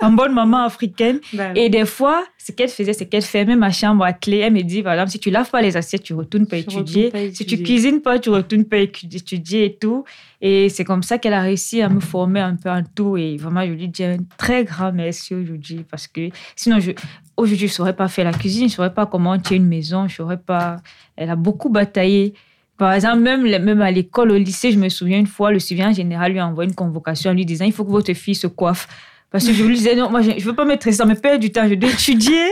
[0.00, 1.20] en bonne maman africaine.
[1.32, 4.38] Ben et des fois, ce qu'elle faisait, c'est qu'elle fermait ma chambre à clé.
[4.38, 7.10] Elle me dit, exemple, si tu laves pas les assiettes, tu retournes pas, étudier.
[7.10, 7.34] pas étudier.
[7.34, 10.04] Si tu cuisines pas, tu retournes pas étudier et tout.
[10.40, 13.16] Et c'est comme ça qu'elle a réussi à me former un peu en tout.
[13.16, 16.92] Et vraiment, je lui dis un très grand merci aujourd'hui parce que sinon, je,
[17.36, 19.66] aujourd'hui, je ne saurais pas faire la cuisine, je ne saurais pas comment tirer une
[19.66, 20.76] maison, je saurais pas.
[21.16, 22.34] Elle a beaucoup bataillé.
[22.76, 25.92] Par exemple, même, même à l'école, au lycée, je me souviens une fois, le surveillant
[25.92, 28.46] général lui a envoyé une convocation en lui disant il faut que votre fille se
[28.46, 28.86] coiffe.
[29.30, 31.40] Parce que je lui disais, non, moi, je ne veux pas mettre ça, mais perdre
[31.40, 32.48] du temps, je dois étudier.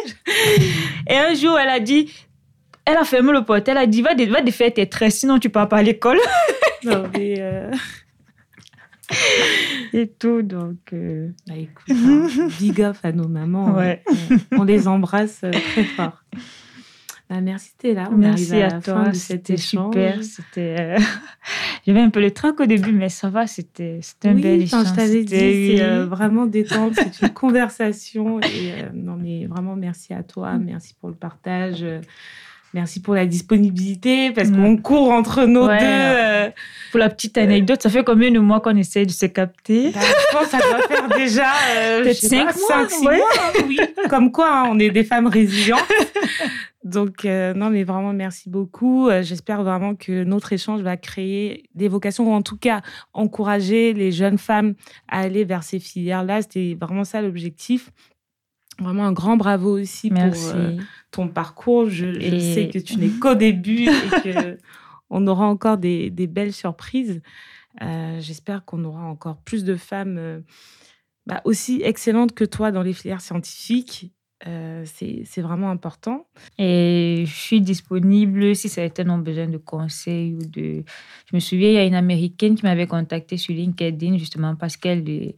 [1.09, 2.12] Et un jour, elle a dit,
[2.85, 5.51] elle a fermé le porte, elle a dit, va, va défaire tes tresses, sinon tu
[5.51, 6.18] pars pas à l'école.
[6.85, 7.37] non, mais.
[7.39, 7.70] Euh,
[9.93, 10.77] et tout, donc.
[10.93, 13.75] Euh, bah, écoute, hein, big off à nos mamans.
[13.75, 14.03] Ouais.
[14.53, 16.22] On, les embrasse euh, très fort.
[17.35, 18.09] Bah, merci, Théla.
[18.12, 19.12] On merci à, toi.
[19.12, 20.22] C'était super.
[20.22, 20.95] C'était.
[21.87, 23.49] J'avais un peu le trac au début, mais ça va.
[23.49, 24.87] C'était un bel échange.
[24.87, 26.95] je t'avais dit, c'est vraiment détente.
[26.95, 28.41] C'est une conversation.
[28.41, 30.59] Et non, mais vraiment, merci à toi.
[30.59, 31.85] Merci pour le partage.
[32.74, 34.57] Merci pour la disponibilité parce mm.
[34.57, 35.76] qu'on court entre nos deux.
[35.80, 36.51] Euh.
[36.91, 39.93] Pour la petite anecdote, ça fait combien de mois qu'on essaie de se capter?
[39.93, 42.89] Bah, Je pense que ça doit faire déjà euh, peut-être 5 mois.
[42.89, 43.12] 5, mois
[43.68, 43.78] oui.
[44.11, 45.87] Comme quoi, hein, on est des femmes résilientes.
[46.85, 49.09] Donc, euh, non, mais vraiment, merci beaucoup.
[49.22, 52.82] J'espère vraiment que notre échange va créer des vocations ou en tout cas
[53.14, 54.74] encourager les jeunes femmes
[55.09, 56.43] à aller vers ces filières-là.
[56.43, 57.91] C'était vraiment ça l'objectif.
[58.78, 60.35] vraiment un grand bravo aussi pour
[61.11, 61.89] ton parcours.
[61.89, 64.59] Je, sais que tu n'es qu'au début et que
[65.09, 67.22] on aura encore des, belles surprises.
[68.18, 70.43] J'espère qu'on aura encore plus de femmes
[71.24, 74.14] bah, aussi excellentes que toi dans les filières scientifiques
[74.47, 76.26] euh, c'est vraiment important.
[76.59, 80.85] Et je suis disponible si certains ont besoin de conseils ou de.
[81.26, 84.76] Je me souviens, il y a une américaine qui m'avait contacté sur LinkedIn justement parce
[84.76, 85.35] qu'elle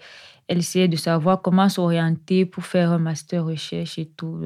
[0.48, 4.40] elle essayait de savoir comment s'orienter pour faire un master recherche et tout.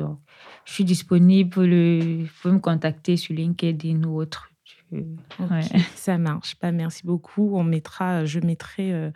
[0.65, 1.51] je suis disponible.
[1.51, 4.51] Vous pouvez me contacter sur LinkedIn ou autre.
[5.95, 6.57] Ça marche.
[6.57, 7.57] Pas bah, merci beaucoup.
[7.57, 8.93] On mettra, je mettrai.
[8.93, 9.11] Euh,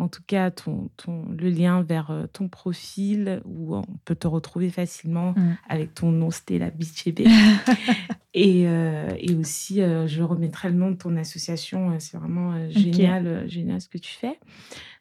[0.00, 4.26] en tout cas ton, ton, le lien vers euh, ton profil où on peut te
[4.26, 5.58] retrouver facilement mm.
[5.68, 7.20] avec ton nom Stella Bichebe.
[8.34, 11.98] et, euh, et aussi, euh, je remettrai le nom de ton association.
[11.98, 14.38] C'est vraiment génial, génial ce que tu fais.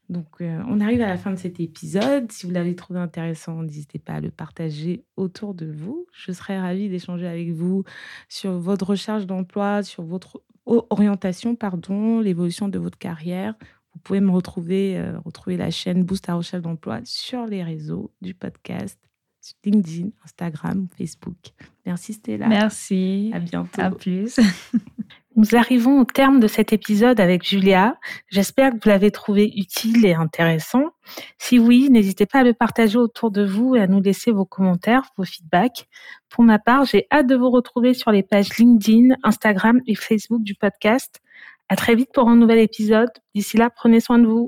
[0.10, 2.32] Donc, on arrive à la fin de cet épisode.
[2.32, 6.08] Si vous l'avez trouvé intéressant, n'hésitez pas à le partager autour de vous.
[6.12, 7.84] Je serais ravie d'échanger avec vous
[8.28, 13.54] sur votre recherche d'emploi, sur votre orientation, pardon, l'évolution de votre carrière
[14.00, 18.14] vous pouvez me retrouver, euh, retrouver la chaîne Boost à recherche d'emploi sur les réseaux
[18.22, 18.98] du podcast,
[19.42, 21.36] sur LinkedIn, Instagram, Facebook.
[21.86, 22.48] Merci Stella.
[22.48, 23.30] Merci.
[23.34, 23.82] À bientôt.
[23.82, 24.40] À plus.
[25.36, 27.98] Nous arrivons au terme de cet épisode avec Julia.
[28.30, 30.86] J'espère que vous l'avez trouvé utile et intéressant.
[31.38, 34.46] Si oui, n'hésitez pas à le partager autour de vous et à nous laisser vos
[34.46, 35.90] commentaires, vos feedbacks.
[36.30, 40.42] Pour ma part, j'ai hâte de vous retrouver sur les pages LinkedIn, Instagram et Facebook
[40.42, 41.22] du podcast.
[41.70, 43.10] À très vite pour un nouvel épisode.
[43.36, 44.48] D'ici là, prenez soin de vous.